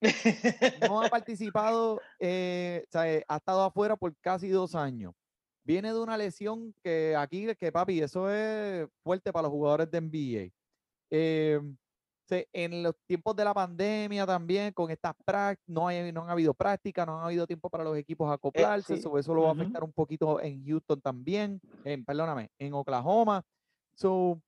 [0.88, 5.14] No ha participado, eh, o sea, eh, ha estado afuera por casi dos años.
[5.64, 10.02] Viene de una lesión que aquí, que papi, eso es fuerte para los jugadores de
[10.02, 10.54] NBA.
[11.10, 11.60] Eh,
[12.54, 16.54] en los tiempos de la pandemia también, con estas prácticas, no, hay, no han habido
[16.54, 19.50] práctica, no ha habido tiempo para los equipos acoplarse, Eh, sí, so eso lo va
[19.50, 23.44] a afectar un poquito en Houston también, en, perdóname, en Oklahoma.
[23.96, 24.40] So,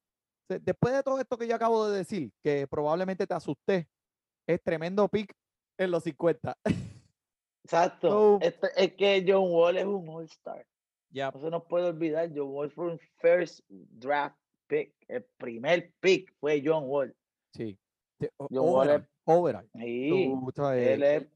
[0.48, 3.88] después de todo esto que yo acabo de decir, que probablemente te asusté,
[4.48, 5.34] es tremendo pick
[5.78, 6.58] en los 50.
[7.64, 8.10] Exacto.
[8.10, 10.66] So- Este- es que John Wall es un All-Star.
[11.10, 14.36] Ya, No se nos puede olvidar, John Wall fue un first draft
[14.68, 14.94] pick.
[15.08, 17.16] El primer pick fue John Wall.
[17.56, 17.78] sí.
[18.38, 19.70] John Wall es- overall.
[19.74, 20.34] Sí,
[20.76, 21.28] él es,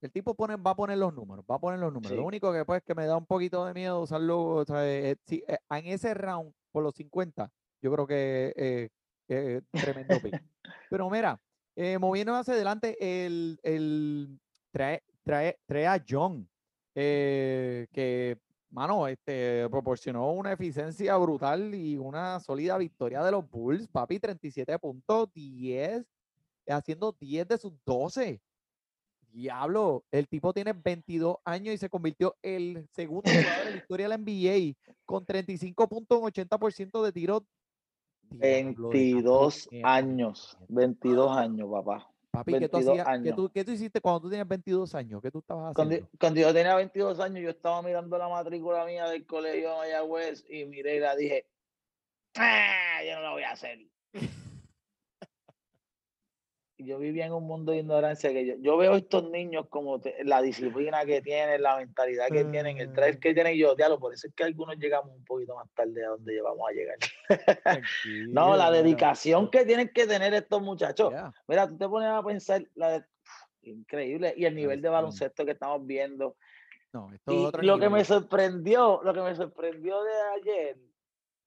[0.00, 2.16] El tipo pone, va a poner los números, va a poner los números.
[2.16, 5.16] Lo único que pues que me da un poquito de miedo usarlo, o sea, eh,
[5.28, 8.88] en ese round por los 50, yo creo que eh,
[9.28, 10.42] eh, tremendo pick.
[10.90, 11.40] Pero mira,
[11.76, 14.40] eh, moviendo hacia adelante, el, el
[14.72, 16.48] trae, trae, trae a John,
[16.94, 18.38] eh, que,
[18.70, 24.78] mano, este, proporcionó una eficiencia brutal y una sólida victoria de los Bulls, papi, 37
[24.80, 26.04] puntos, 10,
[26.68, 28.40] haciendo 10 de sus 12.
[29.32, 34.08] Diablo, el tipo tiene 22 años y se convirtió el segundo jugador en la historia
[34.08, 34.74] de la NBA
[35.06, 37.42] con 35 puntos en 80% de tiros.
[38.30, 40.56] Diablo, déjame 22 ver, años.
[40.56, 40.74] puñeta.
[40.80, 42.06] 22 años, papá.
[42.30, 45.20] Papi, ¿qué tú, 22 hacías- qué tú- qué tú hiciste cuando tú tenías 22 años?
[45.20, 46.10] ¿Qué tú estabas Cuando, haciendo?
[46.20, 50.44] cuando yo tenía 22 años, yo estaba mirando la matrícula mía del colegio de Mayagüez
[50.48, 51.46] y miré y la dije,
[52.36, 53.80] "Ah, yo no lo voy a hacer.
[56.84, 60.24] yo vivía en un mundo de ignorancia que yo, yo veo estos niños como te-
[60.24, 63.98] la disciplina que tienen, la mentalidad que tienen, el drive que tienen, y yo, diablo,
[63.98, 66.96] por eso es que algunos llegamos un poquito más tarde a donde llevamos a llegar.
[68.30, 71.10] No, la dedicación que tienen que tener estos muchachos.
[71.10, 71.32] Yeah.
[71.46, 73.04] Mira, tú te pones a pensar, la de-
[73.62, 76.36] increíble, y el nivel de baloncesto que estamos viendo.
[76.92, 80.76] No, esto es Y otro lo que me sorprendió, lo que me sorprendió de ayer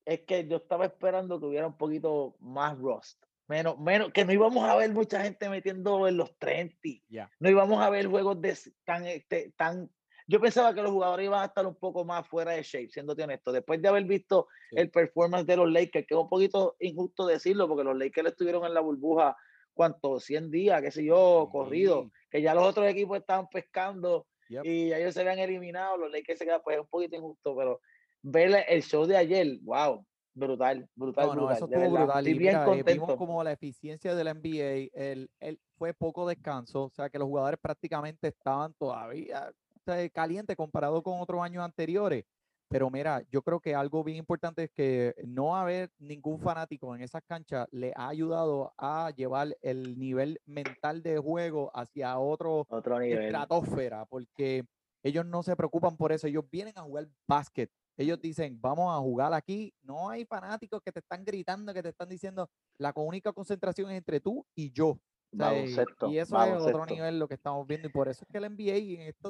[0.06, 3.24] es que yo estaba esperando que hubiera un poquito más rust.
[3.47, 6.75] Menos, menos, que no íbamos a ver mucha gente metiendo en los 30.
[7.10, 7.29] Ya.
[7.39, 9.89] No íbamos a ver juegos de tan, este, tan.
[10.27, 13.12] Yo pensaba que los jugadores iban a estar un poco más fuera de shape, siendo
[13.13, 13.51] honesto.
[13.51, 14.77] Después de haber visto Sí.
[14.79, 18.65] el performance de los Lakers, que es un poquito injusto decirlo, porque los Lakers estuvieron
[18.65, 19.36] en la burbuja,
[19.73, 20.19] ¿cuánto?
[20.21, 22.12] 100 días, qué sé yo, corrido, Sí.
[22.32, 24.65] que ya los otros equipos estaban pescando Yep.
[24.65, 27.82] y ellos se habían eliminado, los Lakers se quedan, pues es un poquito injusto, pero
[28.21, 31.58] ver el show de ayer, wow, brutal, brutal, No, no, brutal.
[31.58, 32.28] eso estuvo brutal.
[32.28, 36.89] Y mira, eh, vimos como la eficiencia del NBA, el, el- fue poco descanso, o
[36.89, 39.52] sea que los jugadores prácticamente estaban todavía
[40.13, 42.24] calientes comparado con otros años anteriores.
[42.69, 47.02] Pero mira, yo creo que algo bien importante es que no haber ningún fanático en
[47.02, 53.00] esas canchas le ha ayudado a llevar el nivel mental de juego hacia otro Otro
[53.00, 53.48] nivel.
[53.48, 54.63] estratosfera, porque
[55.04, 57.69] ellos no se preocupan por eso, ellos vienen a jugar básquet.
[57.95, 59.73] Ellos dicen, vamos a jugar aquí.
[59.84, 63.97] No hay fanáticos que te están gritando, que te están diciendo, la única concentración es
[63.97, 64.88] entre tú y yo.
[64.89, 64.99] O
[65.38, 67.88] sea, y- eso es otro nivel lo que estamos viendo.
[67.88, 69.29] Y por eso es que el NBA en esto,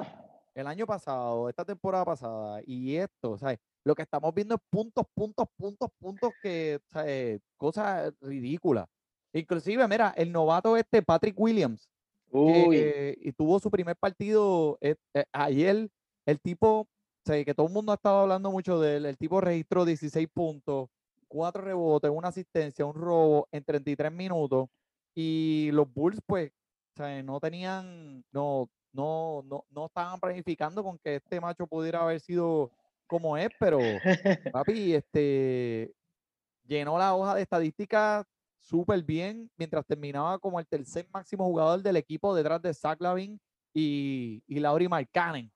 [0.54, 3.58] el año pasado, esta temporada pasada y esto, ¿sabes?
[3.84, 7.40] Lo que estamos viendo es puntos, puntos, puntos, puntos que, ¿sabes?
[7.56, 8.86] Cosas ridículas.
[9.32, 11.88] Inclusive, mira, el novato este, Patrick Williams,
[12.30, 15.90] Uy, que y tuvo su primer partido eh, eh, ayer.
[16.26, 16.86] El tipo,
[17.26, 19.06] sea, que todo el mundo ha estado hablando mucho de él.
[19.06, 20.88] El tipo registró 16 puntos,
[21.28, 24.68] 4 rebotes, una asistencia, un robo en 33 minutos.
[25.14, 26.50] Y los Bulls, pues,
[26.94, 32.02] o sea, no tenían, no, no, no, no estaban planificando con que este macho pudiera
[32.02, 32.70] haber sido
[33.06, 33.78] como es, pero
[34.52, 35.94] papi, este
[36.66, 38.26] llenó la hoja de estadísticas
[38.60, 43.38] súper bien mientras terminaba como el tercer máximo jugador del equipo detrás de Zach Lavin
[43.74, 45.52] y, y Lauri Markkanen.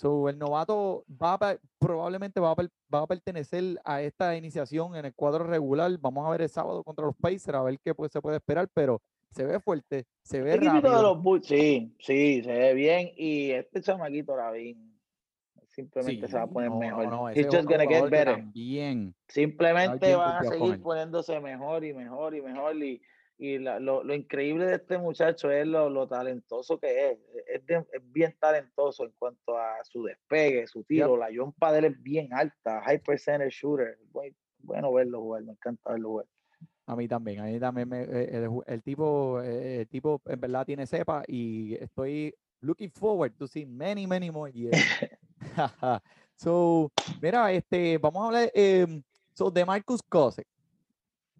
[0.00, 2.54] So, el novato va a probablemente va a,
[2.94, 5.90] va a pertenecer a esta iniciación en el cuadro regular.
[6.00, 8.68] Vamos a ver el sábado contra los Pacers a ver qué pues, se puede esperar,
[8.72, 11.02] pero se ve fuerte, se ve este equipito de rápido.
[11.02, 13.10] los Bulls, sí, sí, se ve bien.
[13.16, 15.00] Y este chamaquito, Lavín,
[15.66, 17.08] simplemente se va a Sí, poner no, mejor.
[17.08, 18.36] no, es just gonna get better.
[18.36, 22.76] también Simplemente van a seguir poniéndose mejor y mejor y mejor.
[22.82, 23.02] Y,
[23.38, 27.18] y la- lo, lo increíble de este muchacho es lo, lo talentoso que es.
[27.46, 31.16] Es, de- es bien talentoso en cuanto a su despegue, su tiro.
[31.16, 33.96] La jumpa de él es bien alta, high percentage shooter.
[34.12, 36.26] Muy bueno verlo jugar, me encanta verlo jugar.
[36.86, 40.40] A mí también, a mí también me- eh, el, el tipo, eh, el tipo en
[40.40, 44.74] verdad tiene cepa y estoy looking forward to see many, many more years.
[46.34, 46.90] so,
[47.22, 50.46] mira, este, vamos a hablar em, so, de Marcus Cousins.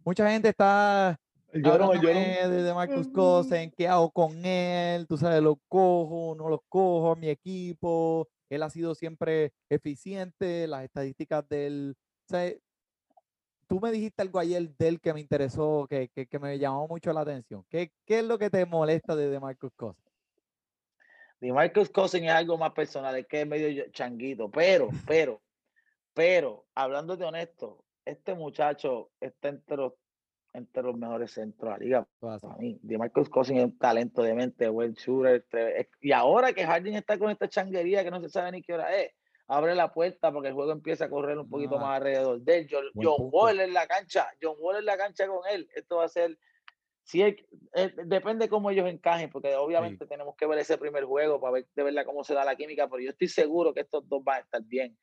[0.04, 1.18] Mucha gente está
[1.52, 2.20] Yo no, yo no.
[2.20, 5.06] de, de Marcus Cousins, ¿qué hago con él?
[5.06, 8.28] Tú sabes, lo cojo, no lo cojo, mi equipo.
[8.50, 12.52] Él ha sido siempre eficiente, las estadísticas del, o sea,
[13.66, 16.88] tú me dijiste algo ayer de él que me interesó, que, que, que me llamó
[16.88, 17.64] mucho la atención.
[17.68, 20.08] ¿Qué, ¿Qué es lo que te molesta de, de Marcus Cousins?
[21.40, 25.40] Ni Marcus Cousins es algo más personal, es que es medio changuito, pero, pero,
[26.14, 29.92] pero, hablando de honesto, este muchacho está entre los,
[30.58, 32.78] entre los mejores centros de la liga para mí.
[32.82, 35.46] Marcus Cousins es un talento de mente, buen shooter.
[35.48, 38.62] tre- es- Y ahora que Harden está con esta changuería que no se sabe ni
[38.62, 39.12] qué hora es,
[39.46, 42.58] abre la puerta porque el juego empieza a correr un poquito Ah, más alrededor de
[42.58, 42.68] él.
[42.70, 43.28] John, John.
[43.32, 45.68] Wall en la cancha, John Wall en la cancha con él.
[45.74, 46.36] Esto va a ser
[47.04, 47.36] Sí, es-
[47.72, 51.66] eh, depende cómo ellos encajen, porque obviamente tenemos que ver ese primer juego para ver
[51.74, 54.36] de verdad cómo se da la química, pero yo estoy seguro que estos dos van
[54.36, 54.94] a estar bien.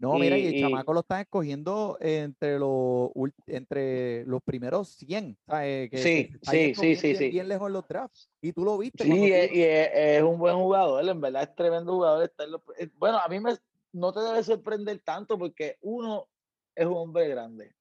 [0.00, 3.10] No, mira, y el Y- y- chamaco lo están escogiendo entre los,
[3.46, 5.36] entre los primeros 100.
[5.46, 5.90] ¿sabes?
[5.90, 7.28] Que- Sí, sí, sí, sí, bien, sí.
[7.28, 8.30] bien lejos en los drafts.
[8.40, 9.04] Y tú lo viste.
[9.04, 12.24] Sí, es, y es, es un buen jugador, en verdad es tremendo jugador.
[12.24, 13.54] está en los- eh, bueno, a mí me,
[13.92, 16.28] no te debe sorprender tanto porque uno
[16.74, 17.74] es un hombre grande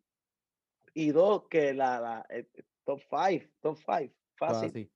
[0.94, 2.50] y dos, que la, la eh,
[2.84, 4.70] top five, top five, todo fácil.
[4.70, 4.92] así.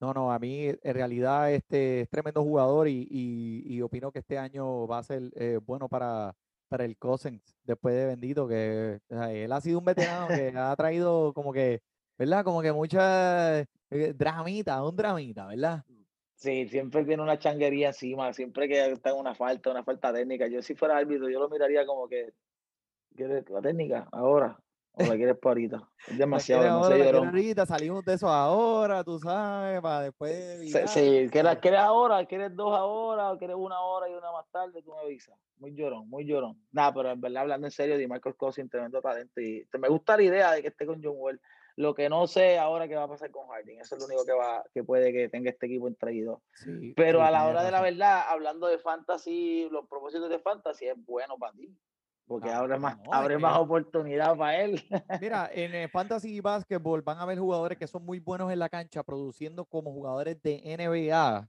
[0.00, 4.20] No, no, a mí en realidad este es tremendo jugador y, y, y opino que
[4.20, 6.36] este año va a ser eh, bueno para,
[6.68, 11.32] para el Cousins después de Bendito, que él ha sido un veterano que ha traído
[11.34, 11.80] como que,
[12.16, 12.44] ¿verdad?
[12.44, 13.66] Como que mucha eh,
[14.14, 15.84] dramita, un dramita, ¿verdad?
[16.36, 20.46] Sí, siempre tiene una changuería encima, siempre que está una falta, una falta técnica.
[20.46, 22.32] Yo si fuera árbitro, yo lo miraría como que,
[23.16, 24.08] ¿quieres la técnica?
[24.12, 24.56] Ahora,
[24.98, 25.88] o la quieres para ahorita.
[26.06, 27.26] Es demasiado, demasiado llorón.
[27.28, 32.24] ahorita, salimos de eso ahora, tú sabes, para después Sí, tú ¿quieres, quieres ahora?
[32.26, 33.32] ¿Quieres dos ahora?
[33.32, 34.82] ¿O quieres una hora y una más tarde?
[34.82, 35.38] Tú me avisas.
[35.58, 36.56] Muy llorón, muy llorón.
[36.72, 39.40] Nada, pero en verdad, hablando en serio, de Michael Cousins, tremendo talento.
[39.40, 41.40] Y me gusta la idea de que esté con John Wall.
[41.76, 43.80] Lo que no sé ahora qué va a pasar con Harden.
[43.80, 46.40] Eso es lo único que va, que puede que tenga este equipo entre dos.
[46.54, 50.40] Sí, Pero sí, a la hora de la verdad, hablando de fantasy, los propósitos de
[50.40, 51.72] fantasy es bueno para ti.
[52.28, 54.84] Porque Ah, abre más, no, es abre que- más oportunidad para él.
[55.20, 58.68] Mira, en el Fantasy Basketball van a ver jugadores que son muy buenos en la
[58.68, 61.48] cancha produciendo como jugadores de NBA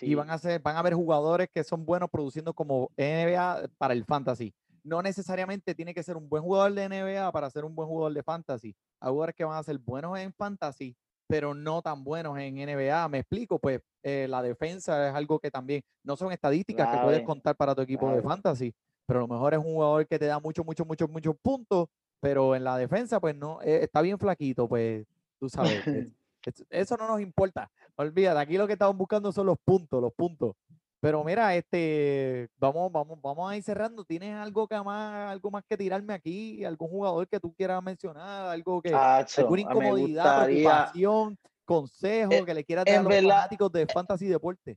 [0.00, 3.94] y van a ser, van a ver jugadores que son buenos produciendo como NBA para
[3.94, 4.54] el fantasy.
[4.84, 8.12] No necesariamente tiene que ser un buen jugador de NBA para ser un buen jugador
[8.14, 8.76] de fantasy.
[9.00, 10.94] Hay jugadores que van a ser buenos en fantasy,
[11.26, 13.08] pero no tan buenos en NBA.
[13.08, 17.22] Me explico, pues eh, la defensa es algo que también no son estadísticas que puedes
[17.22, 18.28] contar para tu equipo de clave.
[18.28, 18.74] fantasy,
[19.08, 21.88] pero a lo mejor es un jugador que te da muchos, muchos, muchos, muchos puntos,
[22.20, 25.06] pero en la defensa, pues no, eh, está bien flaquito, pues
[25.40, 25.82] tú sabes.
[26.44, 27.70] es- eso no nos importa.
[27.96, 30.54] Olvídate, aquí lo que estamos buscando son los puntos, los puntos.
[31.00, 34.04] Pero mira, este, vamos, vamos, vamos a ir cerrando.
[34.04, 36.62] ¿Tienes algo que más, algo más que tirarme aquí?
[36.66, 38.48] ¿Algún jugador que tú quieras mencionar?
[38.48, 43.28] ¿Algo que, Acho, alguna incomodidad, preocupación, consejo Eh, que le quieras dar a los verdad,
[43.36, 44.76] fanáticos de fantasy deporte?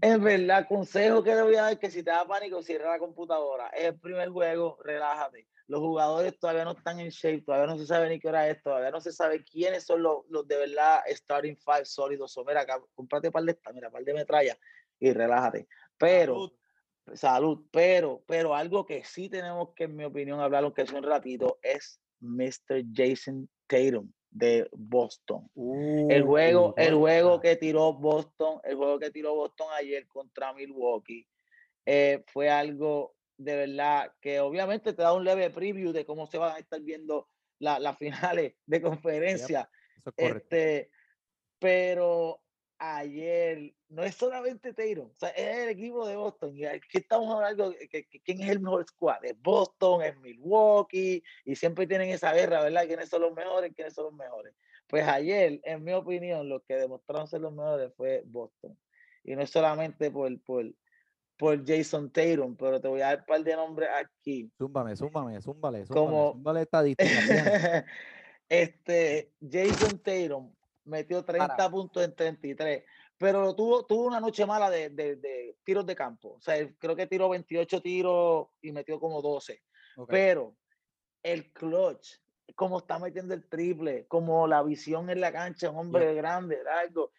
[0.00, 2.98] En verdad, consejo que le voy a dar que si te da pánico, cierra la
[2.98, 3.68] computadora.
[3.68, 5.48] Es el primer juego, relájate.
[5.68, 8.62] Los jugadores todavía no están en shape, todavía no se sabe ni qué hora es,
[8.62, 12.36] todavía no se sabe quiénes son los, los de verdad starting five sólidos.
[12.36, 14.56] O mira, acá, comprate un par de esta, mira, par de metralla
[15.00, 15.66] y relájate.
[15.96, 16.52] Pero,
[17.14, 21.02] salud, pero, pero algo que sí tenemos que, en mi opinión, hablar, aunque es un
[21.02, 22.84] ratito, es Mr.
[22.92, 25.48] Jason Tatum de Boston.
[25.56, 30.52] El juego, el Uh, juego que tiró Boston, el juego que tiró Boston ayer contra
[30.52, 31.26] Milwaukee,
[31.86, 36.38] eh, fue algo de verdad que obviamente te da un leve preview de cómo se
[36.38, 37.96] van a estar viendo la- las
[38.34, 39.70] finales de conferencia.
[40.04, 40.36] Eso es.
[40.36, 40.90] Este,
[41.58, 42.42] pero
[42.78, 46.56] ayer no es solamente Tatum, o sea, es el equipo de Boston.
[46.56, 49.24] Y aquí estamos hablando de quién es el mejor squad.
[49.24, 52.86] Es Boston, es Milwaukee, y siempre tienen esa guerra, ¿verdad?
[52.86, 53.72] ¿Quiénes son los mejores?
[53.74, 54.54] ¿Quiénes son los mejores?
[54.88, 58.78] Pues ayer, en mi opinión, los que demostraron ser los mejores fue Boston.
[59.24, 60.64] Y no es solamente por, por,
[61.36, 64.50] por Jason Tatum, pero te voy a dar un par de nombres aquí.
[64.56, 67.28] Zúmbame, zúmbame, zúmbale, zúmbale, Como- zúmbale estadísticas.
[67.28, 67.84] bien.
[68.48, 70.54] este, Jason Tatum
[70.86, 72.84] metió 30 puntos en 33,
[73.18, 76.34] pero tuvo, tuvo una noche mala de, de- de tiros de campo.
[76.34, 79.62] O sea, creo que tiró 28 tiros y metió como 12.
[79.96, 80.10] Ok.
[80.10, 80.56] Pero
[81.22, 82.18] el clutch,
[82.54, 87.12] como está metiendo el triple, como la visión en la cancha, un hombre grande, largo.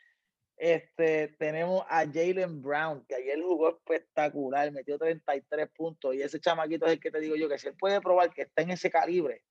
[0.55, 6.15] Este, tenemos a Jalen Brown, que ayer jugó espectacular, metió 33 puntos.
[6.15, 8.43] Y ese chamaquito es el que te digo yo, que si él puede probar que
[8.43, 9.43] está en ese calibre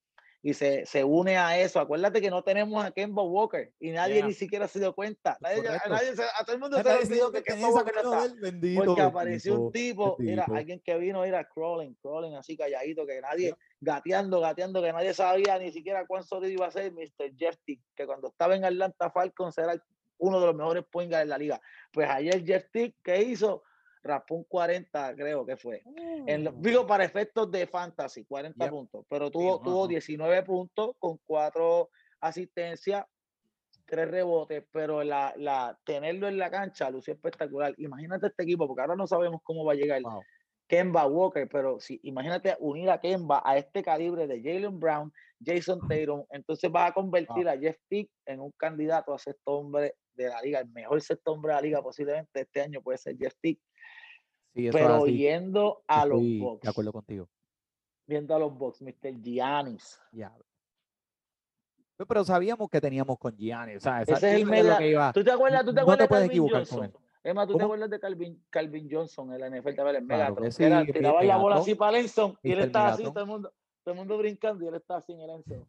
[0.48, 4.16] y se, se une a eso, acuérdate que no tenemos a Kemba Walker y nadie
[4.18, 4.26] Yeah.
[4.28, 5.37] ni siquiera se dio cuenta.
[5.40, 8.22] Nadie, a, nadie a todo el mundo se olvidó sabía que que Kemba Walker no
[8.24, 8.35] está.
[8.40, 10.54] bendito, Porque apareció un bendito, tipo, mira, bendito.
[10.56, 13.59] alguien que vino, era crawling, crawling, así calladito, que nadie, Yep.
[13.80, 17.35] gateando, gateando, que nadie sabía ni siquiera cuán sólido iba a ser Mr.
[17.37, 19.74] Jeff Tick, que cuando estaba en Atlanta Falcons era
[20.18, 21.61] uno de los mejores point de la liga.
[21.92, 23.64] Pues ayer Jeff Tick, ¿qué hizo?
[24.07, 25.83] Raspó un 40, creo que fue.
[26.27, 28.71] En Uh, digo, para efectos de fantasy, 40 Yep.
[28.71, 29.88] puntos, pero tuvo, no, tuvo no.
[29.88, 31.90] 19 puntos con 4
[32.21, 33.05] asistencias,
[33.87, 37.75] 3 rebotes, pero la, la, tenerlo en la cancha lució espectacular.
[37.79, 40.23] Imagínate este equipo, porque ahora no sabemos cómo va a llegar Wow.
[40.69, 45.12] Kemba Walker, pero si imagínate unir a Kemba a este calibre de Jalen Brown,
[45.45, 49.95] Jason Tatum, entonces vas a convertir a Jeff Tick en un candidato a sexto hombre
[50.14, 53.16] de la liga, el mejor sexto hombre de la liga posiblemente este año puede ser
[53.16, 53.61] Jeff Tick,
[54.57, 57.29] Sí, es pero yendo a los Bucks, de acuerdo contigo.
[58.07, 59.21] viendo a los Bucks, Mr.
[59.21, 60.01] Giannis.
[60.12, 60.33] Ya.
[62.09, 63.77] Pero- sabíamos que teníamos con Gianni.
[63.77, 65.92] O sea, Ese es el media- que iba- ¿Tú te acuerdas, tú te no te
[65.92, 67.03] acuerdas de puedes equivocar con Johnson?
[67.23, 67.64] Emma, ¿tú te ¿Cómo?
[67.64, 70.51] acuerdas de Calvin, Calvin Johnson en la NFL también, el Claro Megatron?
[70.57, 73.27] que era- sí, tiraba la bola así para Lenson y él estaba así, todo el
[73.27, 75.66] mundo, todo el mundo brincando y él estaba así en el Enzo.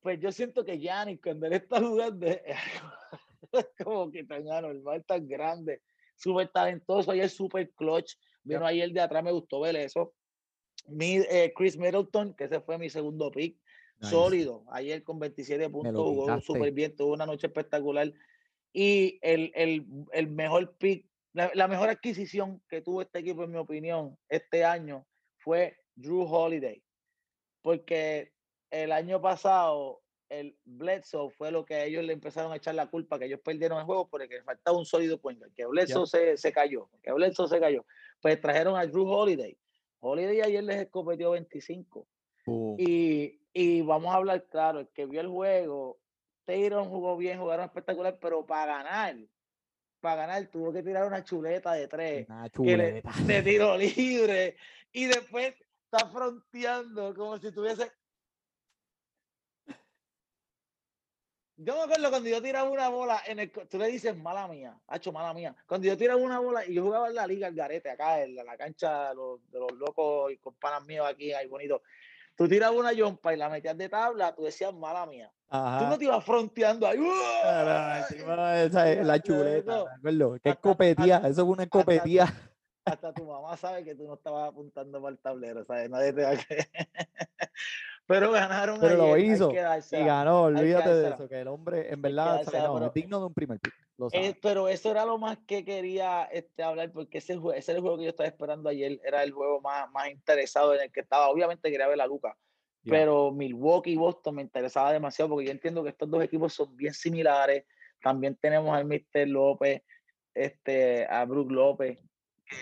[0.00, 2.26] Pues yo siento que Giannis, cuando él está jugando,
[3.52, 5.82] es como que tan anormal, tan grande,
[6.16, 8.14] súper talentoso, ayer súper clutch.
[8.42, 10.14] Vino ayer de atrás, me gustó ver eso.
[10.86, 13.58] Mi, eh, Chris Middleton, que ese fue mi segundo pick,
[13.98, 14.10] Nice.
[14.10, 14.64] sólido.
[14.70, 18.12] Ayer con 27 puntos jugó súper bien, tuvo una noche espectacular.
[18.72, 23.52] Y el, el, el mejor pick, la, la mejor adquisición que tuvo este equipo, en
[23.52, 25.06] mi opinión, este año
[25.38, 26.82] fue Drew Holiday.
[27.62, 28.32] Porque
[28.70, 32.86] el año pasado, el Bledsoe fue lo que a ellos le empezaron a echar la
[32.90, 36.52] culpa, que ellos perdieron el juego porque faltaba un sólido guard, que Bledsoe se, se
[36.52, 37.84] cayó, que Bledsoe se cayó.
[38.20, 39.56] Pues trajeron a Drew Holiday.
[40.00, 42.06] Holiday ayer les escopetió 25
[42.46, 42.76] Boom.
[42.78, 45.98] y Y vamos a hablar claro, el que vio el juego,
[46.44, 49.16] Taylor jugó bien, jugaron espectacular, pero para ganar,
[50.00, 53.12] para ganar tuvo que tirar una chuleta de tres, Una que le- chuleta.
[53.26, 54.56] de tiro libre,
[54.92, 55.54] y después
[55.84, 57.90] está fronteando como si tuviese...
[61.56, 63.50] Yo me acuerdo cuando yo tiraba una bola en el...
[63.50, 65.54] Tú le dices, mala mía, hacho, mala mía.
[65.66, 68.34] Cuando yo tiraba una bola y yo jugaba en la liga, el garete, acá en
[68.34, 71.82] la, la cancha de los, de los locos y con panas míos aquí, ahí bonito.
[72.36, 75.32] Tú tirabas una yompa y la metías de tabla, tú decías, mala mía.
[75.48, 76.98] Tú no te ibas fronteando ahí.
[77.44, 78.04] Ah,
[78.64, 80.36] esa es la chuleta, acuerdo.
[80.42, 82.34] Qué escopetía, eso es una escopetía.
[82.84, 85.88] Hasta tu mamá sabe que tú no estabas apuntando para el tablero, ¿sabes?
[85.88, 86.68] Nadie te va a creer.
[88.06, 91.48] Pero ganaron Pero lo ayer, hay hizo que y ganó, olvídate de eso, que el
[91.48, 94.08] hombre en que verdad es digno de un primer pick, lo.
[94.12, 97.82] Eh, pero eso era lo más que quería este, hablar, porque ese, ese era el
[97.82, 101.00] juego que yo estaba esperando ayer, era el juego más, más interesado en el que
[101.00, 101.30] estaba.
[101.30, 102.36] Obviamente quería ver a Luca,
[102.84, 106.76] pero Milwaukee y Boston me interesaba demasiado porque yo entiendo que estos dos equipos son
[106.76, 107.64] bien similares.
[108.02, 109.26] También tenemos al Mr.
[109.26, 109.82] López,
[110.34, 111.98] este, a Brook López,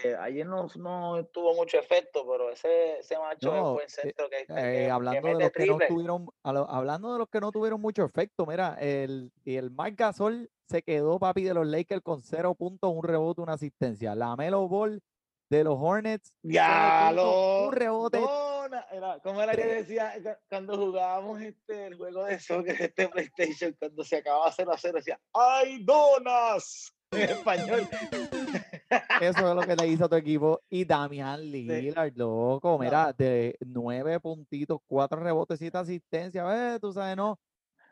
[0.00, 3.90] que ayer no, no tuvo mucho efecto, pero ese, ese macho No, un buen eh,
[3.90, 7.28] centro que, que- Eh, que hablando de los que no tuvieron, lo- hablando de los
[7.28, 11.66] que no tuvieron mucho efecto, mira, el, el Mike Gasol se quedó papi de los
[11.66, 14.14] Lakers con cero puntos, un rebote, una asistencia.
[14.14, 15.02] La Melo Ball
[15.50, 18.18] de los Hornets, Ya lo un rebote.
[18.18, 18.86] dona.
[18.90, 23.76] Era, ¿Cómo era que decía cu- cuando jugábamos este, el juego de soccer, este PlayStation,
[23.78, 26.94] cuando se acababa 0 a 0, decía ¡Ay, donas!
[27.12, 27.88] En español.
[29.20, 30.60] Eso es lo que le hizo a tu equipo.
[30.68, 36.46] Y Damian Lillard, loco, mira, de nueve puntitos, cuatro rebotes, siete asistencias,
[36.76, 37.38] eh, tú sabes, no.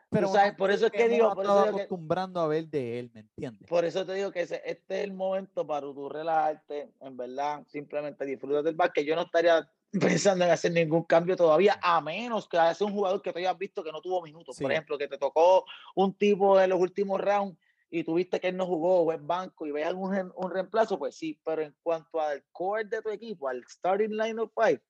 [0.09, 2.47] Pero sabes, no por es eso es que digo, por eso digo que- acostumbrando a
[2.47, 3.69] ver de él, ¿me entiendes?
[3.69, 7.63] Por eso te digo que ese- este es el momento para tú relajarte, en verdad,
[7.67, 9.05] simplemente disfrutar del básquet.
[9.05, 9.71] Yo no estaría
[10.19, 13.57] pensando en hacer ningún cambio todavía, a menos que haya un jugador que tú hayas
[13.57, 14.57] visto que no tuvo minutos.
[14.57, 14.73] Por Sí.
[14.73, 15.63] ejemplo, que te tocó
[15.95, 17.57] un tipo en los últimos rounds
[17.91, 21.15] y tuviste que él no jugó o es banco y veas un, un reemplazo, pues
[21.15, 21.39] sí.
[21.45, 24.81] Pero en cuanto al core de tu equipo, al starting line of five,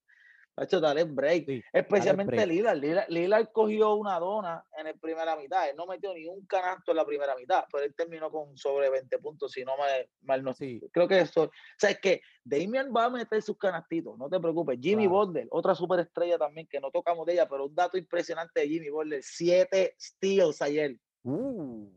[0.57, 1.45] Hacho, dale break.
[1.45, 2.47] Sí, Especialmente break.
[2.47, 2.77] Lillard.
[2.77, 3.09] Lillard.
[3.09, 5.69] Lillard cogió una dona en la primera mitad.
[5.69, 8.89] Él no metió ni un canasto en la primera mitad, pero él terminó con sobre
[8.89, 11.43] 20 puntos, si no me, mal no Sí, Creo que eso.
[11.43, 14.77] O sea, es que Damian va a meter sus canastitos, no te preocupes.
[14.81, 15.25] Jimmy Claro.
[15.25, 18.89] Butler, otra superestrella también, que no tocamos de ella, pero un dato impresionante de Jimmy
[18.89, 20.97] Butler: siete steals ayer.
[21.23, 21.89] Uh,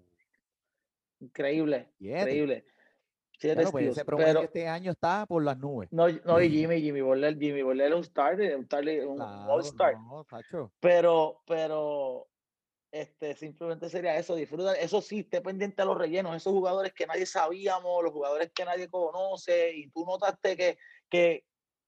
[1.25, 2.21] Increíble, siete.
[2.21, 2.65] increíble.
[3.37, 3.97] Siete Claro, pues steals.
[3.99, 5.91] ese promedio pero este año está por las nubes.
[5.93, 9.53] no, no, y Jimmy, Jimmy Butler, Jimmy Butler es un starter, un, starter, un Claro,
[9.53, 9.95] all-star.
[9.95, 10.27] no,
[10.81, 12.29] pero, pero
[12.93, 17.07] este, simplemente sería eso, disfruta, eso sí, esté pendiente a los rellenos, esos jugadores que
[17.07, 20.79] nadie sabíamos, los jugadores que nadie conoce, y tú notaste que,
[21.11, 21.45] que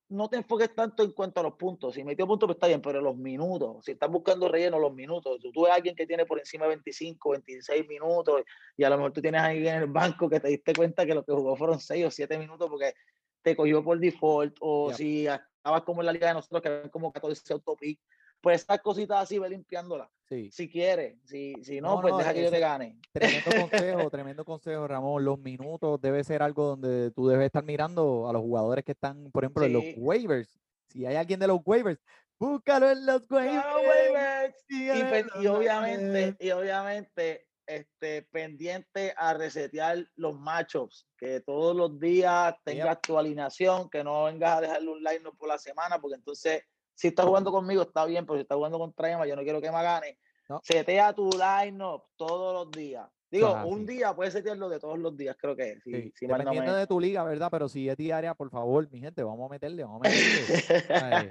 [0.09, 2.81] no te enfoques tanto en cuanto a los puntos, si metió puntos, pues está bien,
[2.81, 6.07] pero los minutos, si estás buscando relleno, los minutos, tú, tú ves a alguien que
[6.07, 8.43] tiene por encima de 25, 26 minutos,
[8.77, 11.05] y a lo mejor tú tienes a alguien en el banco que te diste cuenta
[11.05, 12.95] que lo que jugó fueron 6 o 7 minutos porque
[13.43, 16.89] te cogió por default, o si estabas como en la liga de nosotros, que eran
[16.91, 18.01] como 14 autopic,
[18.41, 20.09] pues esas cositas así, ve limpiándolas.
[20.29, 20.51] Sí.
[20.51, 22.99] Si quieres, si, si no, No, pues no, deja que yo te gane.
[23.13, 25.25] Tremendo consejo, tremendo consejo, Ramón.
[25.25, 29.31] Los minutos debe ser algo donde tú debes estar mirando a los jugadores que están,
[29.31, 29.95] por ejemplo, en los Sí.
[29.99, 30.59] waivers.
[30.89, 32.01] Si hay alguien de los waivers,
[32.39, 34.65] búscalo en los waivers.
[34.69, 41.99] Y, los y obviamente, y obviamente, este, pendiente a resetear los matchups, que todos los
[41.99, 46.17] días tengas tu alineación, que no vengas a dejarle un line por la semana, porque
[46.17, 46.63] entonces,
[46.97, 49.61] si estás jugando conmigo está bien, pero si estás jugando contra Emma, yo no quiero
[49.61, 50.19] que me gane.
[50.49, 50.61] No.
[50.65, 51.79] Setea tu line
[52.17, 53.07] todos los días.
[53.31, 53.97] Digo, un así.
[53.97, 55.83] día puedes setearlo de todos los días, creo que es.
[55.83, 57.49] Si, Sí, si no dependiendo me- de tu liga, ¿verdad?
[57.51, 61.31] Pero si es diaria, por favor, mi gente, vamos a meterle, vamos a meterle.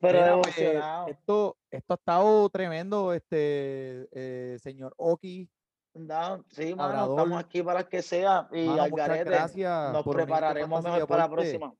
[0.00, 5.50] Pero Mira, pues, esto, esto ha estado tremendo, este eh, señor Oki.
[5.92, 8.48] No, sí, mano, estamos aquí para que sea.
[8.52, 9.30] Y Mano, al garete,
[9.92, 11.74] nos prepararemos mejor para la próxima.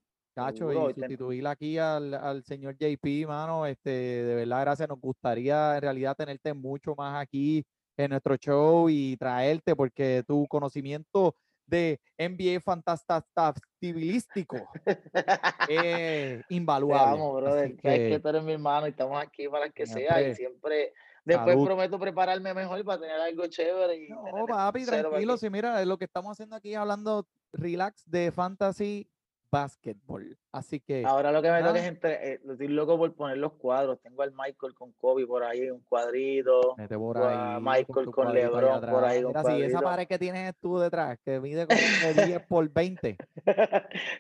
[0.46, 4.88] Cacho, Seguro, y sustituir aquí al, al señor JP, mano, este, de verdad, gracias.
[4.88, 7.64] Nos gustaría en realidad tenerte mucho más aquí
[7.96, 11.34] en nuestro show y traerte, porque tu conocimiento
[11.66, 14.56] de NBA fantastibilístico
[15.68, 17.14] es Te invaluable.
[17.14, 17.76] amo, Así brother.
[17.76, 20.20] Que que, tú eres mi hermano y estamos aquí para que sea.
[20.20, 20.92] Y siempre,
[21.24, 21.66] después Salud.
[21.66, 24.04] prometo prepararme mejor para tener algo chévere.
[24.04, 25.36] Y no, papi, tranquilo.
[25.36, 29.08] Si mira, lo que estamos haciendo aquí es hablando relax de fantasy
[29.50, 30.38] basketball.
[30.52, 31.78] Así que, Ahora lo que me toca nada.
[31.80, 34.00] es entre, eh, estoy loco por poner los cuadros.
[34.00, 36.76] Tengo al Michael con Kobe por ahí, un cuadrito.
[36.76, 40.18] Mete por Tengo a ahí, Michael con LeBron por ahí, un Mira, esa pared que
[40.18, 41.76] tienes tú detrás, que mide como
[42.38, 43.16] 10 por 20,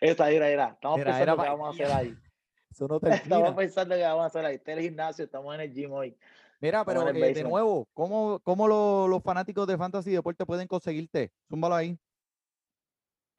[0.00, 0.70] Esa, mira, mira.
[0.74, 2.14] Estamos pensando era pa- vamos a hacer ahí.
[2.70, 4.56] Eso no Estamos pensando que vamos a hacer ahí.
[4.56, 6.16] Está el gimnasio, estamos en el gym hoy.
[6.60, 11.32] Mira, pero eh, de nuevo, ¿cómo, cómo lo- los fanáticos de Fantasy Deporte pueden conseguirte?
[11.48, 11.98] Zúmbalo ahí.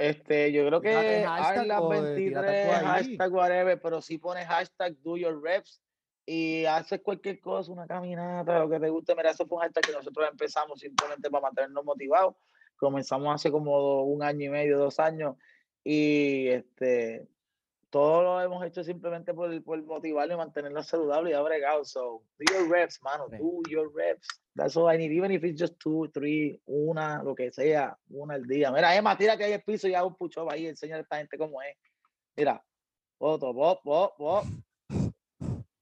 [0.02, 2.86] Este, yo creo que hashtag o, eh, tírate Arlas23, algo ahí.
[2.86, 5.80] hashtag whatever, pero si pones hashtag do your reps
[6.26, 9.84] y haces cualquier cosa, una caminata, lo que te guste, mira, eso fue un hashtag
[9.84, 12.36] que nosotros empezamos simplemente para mantenernos motivados.
[12.78, 15.36] Comenzamos hace como un año y medio, dos años,
[15.84, 17.28] y este,
[17.92, 21.84] todo lo hemos hecho simplemente por, por motivarlo y mantenernos saludables y ha bregado.
[21.84, 24.26] So, do your reps, mano, do your reps.
[24.56, 28.36] That's all I need, even if it's just two, three, una, lo que sea, una
[28.36, 28.72] al día.
[28.72, 31.18] Mira, Emma, tira que hay el piso y hago un push-up ahí, enseña a esta
[31.18, 31.76] gente cómo es.
[32.38, 32.64] Mira,
[33.18, 34.46] otro, pop, pop, pop.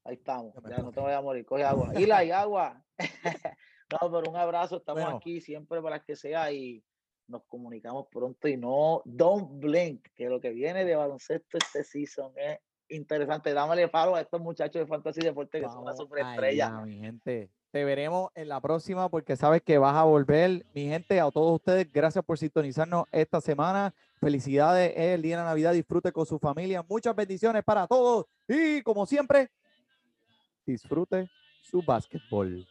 [0.04, 1.92] Ahí estamos, Ya no te voy a morir, coge agua.
[1.96, 2.84] Y la y agua.
[3.92, 5.18] no, pero un abrazo, estamos Bueno.
[5.18, 6.84] aquí siempre para que sea y
[7.30, 12.32] nos comunicamos pronto y no, don't blink, que lo que viene de baloncesto este season
[12.36, 12.60] es
[12.90, 13.54] interesante.
[13.54, 16.68] Dámale paro a estos muchachos de Fantasy Deporte que son una Vamos superestrella.
[16.68, 17.50] allá, mi gente.
[17.72, 20.66] Te veremos en la próxima porque sabes que vas a volver.
[20.74, 23.94] Mi gente, a todos ustedes, gracias por sintonizarnos esta semana.
[24.20, 25.74] Felicidades, es el día de Navidad.
[25.74, 26.84] Disfrute con su familia.
[26.90, 28.26] Muchas bendiciones para todos.
[28.48, 29.52] Y como siempre,
[30.66, 31.30] disfrute
[31.62, 32.68] su básquetbol.